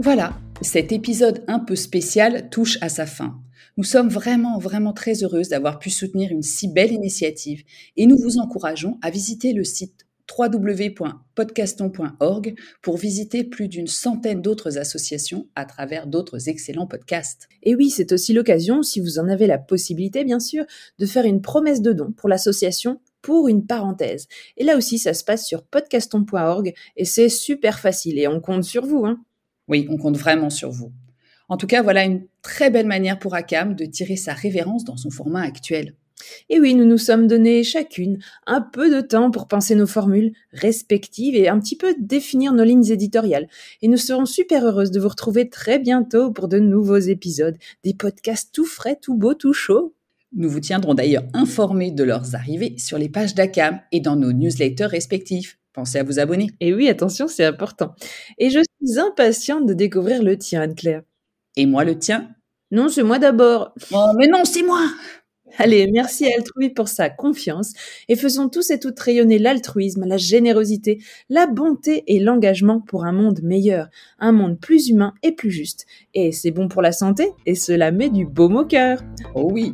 Voilà, 0.00 0.32
cet 0.62 0.92
épisode 0.92 1.44
un 1.46 1.60
peu 1.60 1.76
spécial 1.76 2.50
touche 2.50 2.78
à 2.80 2.88
sa 2.88 3.06
fin. 3.06 3.38
Nous 3.76 3.84
sommes 3.84 4.08
vraiment, 4.08 4.58
vraiment 4.58 4.92
très 4.92 5.22
heureuses 5.22 5.50
d'avoir 5.50 5.78
pu 5.78 5.88
soutenir 5.88 6.32
une 6.32 6.42
si 6.42 6.66
belle 6.68 6.90
initiative 6.92 7.62
et 7.96 8.06
nous 8.06 8.18
vous 8.18 8.38
encourageons 8.38 8.98
à 9.02 9.10
visiter 9.10 9.52
le 9.52 9.62
site 9.62 10.04
www.podcaston.org 10.36 12.54
pour 12.82 12.96
visiter 12.98 13.44
plus 13.44 13.68
d'une 13.68 13.86
centaine 13.86 14.42
d'autres 14.42 14.78
associations 14.78 15.46
à 15.54 15.64
travers 15.64 16.06
d'autres 16.06 16.48
excellents 16.48 16.88
podcasts. 16.88 17.48
Et 17.62 17.74
oui, 17.74 17.88
c'est 17.88 18.12
aussi 18.12 18.34
l'occasion, 18.34 18.82
si 18.82 19.00
vous 19.00 19.18
en 19.18 19.28
avez 19.28 19.46
la 19.46 19.56
possibilité 19.58 20.24
bien 20.24 20.40
sûr, 20.40 20.66
de 20.98 21.06
faire 21.06 21.24
une 21.24 21.40
promesse 21.40 21.80
de 21.80 21.92
don 21.92 22.12
pour 22.12 22.28
l'association 22.28 23.00
pour 23.22 23.48
une 23.48 23.66
parenthèse. 23.66 24.28
Et 24.56 24.64
là 24.64 24.76
aussi, 24.76 24.98
ça 24.98 25.14
se 25.14 25.24
passe 25.24 25.46
sur 25.46 25.64
podcaston.org 25.64 26.74
et 26.96 27.04
c'est 27.04 27.28
super 27.28 27.78
facile 27.78 28.18
et 28.18 28.26
on 28.28 28.40
compte 28.40 28.64
sur 28.64 28.86
vous. 28.86 29.04
Hein. 29.06 29.20
Oui, 29.68 29.86
on 29.90 29.96
compte 29.96 30.16
vraiment 30.16 30.50
sur 30.50 30.70
vous. 30.70 30.92
En 31.48 31.56
tout 31.56 31.66
cas, 31.66 31.82
voilà 31.82 32.04
une 32.04 32.26
très 32.42 32.70
belle 32.70 32.86
manière 32.86 33.18
pour 33.18 33.34
Akam 33.34 33.74
de 33.74 33.84
tirer 33.84 34.16
sa 34.16 34.34
révérence 34.34 34.84
dans 34.84 34.96
son 34.96 35.10
format 35.10 35.42
actuel. 35.42 35.94
Et 36.48 36.58
oui, 36.58 36.74
nous 36.74 36.84
nous 36.84 36.98
sommes 36.98 37.26
donné 37.26 37.62
chacune 37.62 38.18
un 38.46 38.60
peu 38.60 38.94
de 38.94 39.00
temps 39.00 39.30
pour 39.30 39.46
penser 39.46 39.74
nos 39.74 39.86
formules 39.86 40.32
respectives 40.52 41.36
et 41.36 41.48
un 41.48 41.60
petit 41.60 41.76
peu 41.76 41.94
définir 41.98 42.52
nos 42.52 42.64
lignes 42.64 42.90
éditoriales. 42.90 43.48
Et 43.82 43.88
nous 43.88 43.96
serons 43.96 44.26
super 44.26 44.64
heureuses 44.64 44.90
de 44.90 45.00
vous 45.00 45.08
retrouver 45.08 45.48
très 45.48 45.78
bientôt 45.78 46.32
pour 46.32 46.48
de 46.48 46.58
nouveaux 46.58 46.98
épisodes, 46.98 47.56
des 47.84 47.94
podcasts 47.94 48.52
tout 48.52 48.66
frais, 48.66 48.98
tout 49.00 49.16
beaux, 49.16 49.34
tout 49.34 49.52
chauds. 49.52 49.94
Nous 50.34 50.50
vous 50.50 50.60
tiendrons 50.60 50.94
d'ailleurs 50.94 51.24
informés 51.32 51.90
de 51.90 52.04
leurs 52.04 52.34
arrivées 52.34 52.76
sur 52.78 52.98
les 52.98 53.08
pages 53.08 53.34
d'Akam 53.34 53.80
et 53.92 54.00
dans 54.00 54.16
nos 54.16 54.32
newsletters 54.32 54.86
respectifs. 54.86 55.58
Pensez 55.78 56.00
à 56.00 56.02
vous 56.02 56.18
abonner. 56.18 56.50
Et 56.58 56.74
oui, 56.74 56.88
attention, 56.88 57.28
c'est 57.28 57.44
important. 57.44 57.94
Et 58.36 58.50
je 58.50 58.58
suis 58.58 58.98
impatiente 58.98 59.64
de 59.64 59.74
découvrir 59.74 60.24
le 60.24 60.36
tien, 60.36 60.62
Anne-Claire. 60.62 61.02
Et 61.54 61.66
moi, 61.66 61.84
le 61.84 61.96
tien? 61.96 62.30
Non, 62.72 62.88
c'est 62.88 63.04
moi 63.04 63.20
d'abord. 63.20 63.74
Oh, 63.92 64.08
mais 64.18 64.26
non, 64.26 64.44
c'est 64.44 64.64
moi 64.64 64.80
Allez, 65.56 65.88
merci 65.92 66.26
à 66.26 66.30
Altrui 66.36 66.70
pour 66.70 66.88
sa 66.88 67.10
confiance 67.10 67.74
et 68.08 68.16
faisons 68.16 68.48
tous 68.48 68.72
et 68.72 68.80
toutes 68.80 68.98
rayonner 68.98 69.38
l'altruisme, 69.38 70.04
la 70.04 70.16
générosité, 70.16 71.00
la 71.28 71.46
bonté 71.46 72.02
et 72.08 72.18
l'engagement 72.18 72.80
pour 72.80 73.04
un 73.04 73.12
monde 73.12 73.40
meilleur, 73.44 73.88
un 74.18 74.32
monde 74.32 74.58
plus 74.58 74.88
humain 74.88 75.14
et 75.22 75.30
plus 75.30 75.52
juste. 75.52 75.86
Et 76.12 76.32
c'est 76.32 76.50
bon 76.50 76.66
pour 76.66 76.82
la 76.82 76.90
santé 76.90 77.30
et 77.46 77.54
cela 77.54 77.92
met 77.92 78.10
du 78.10 78.26
baume 78.26 78.56
au 78.56 78.64
cœur. 78.64 78.98
Oh 79.36 79.48
oui. 79.52 79.72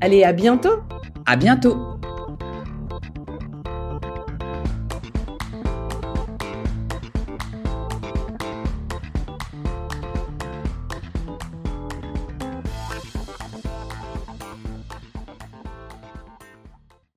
Allez, 0.00 0.24
à 0.24 0.32
bientôt 0.32 0.78
À 1.26 1.36
bientôt 1.36 1.93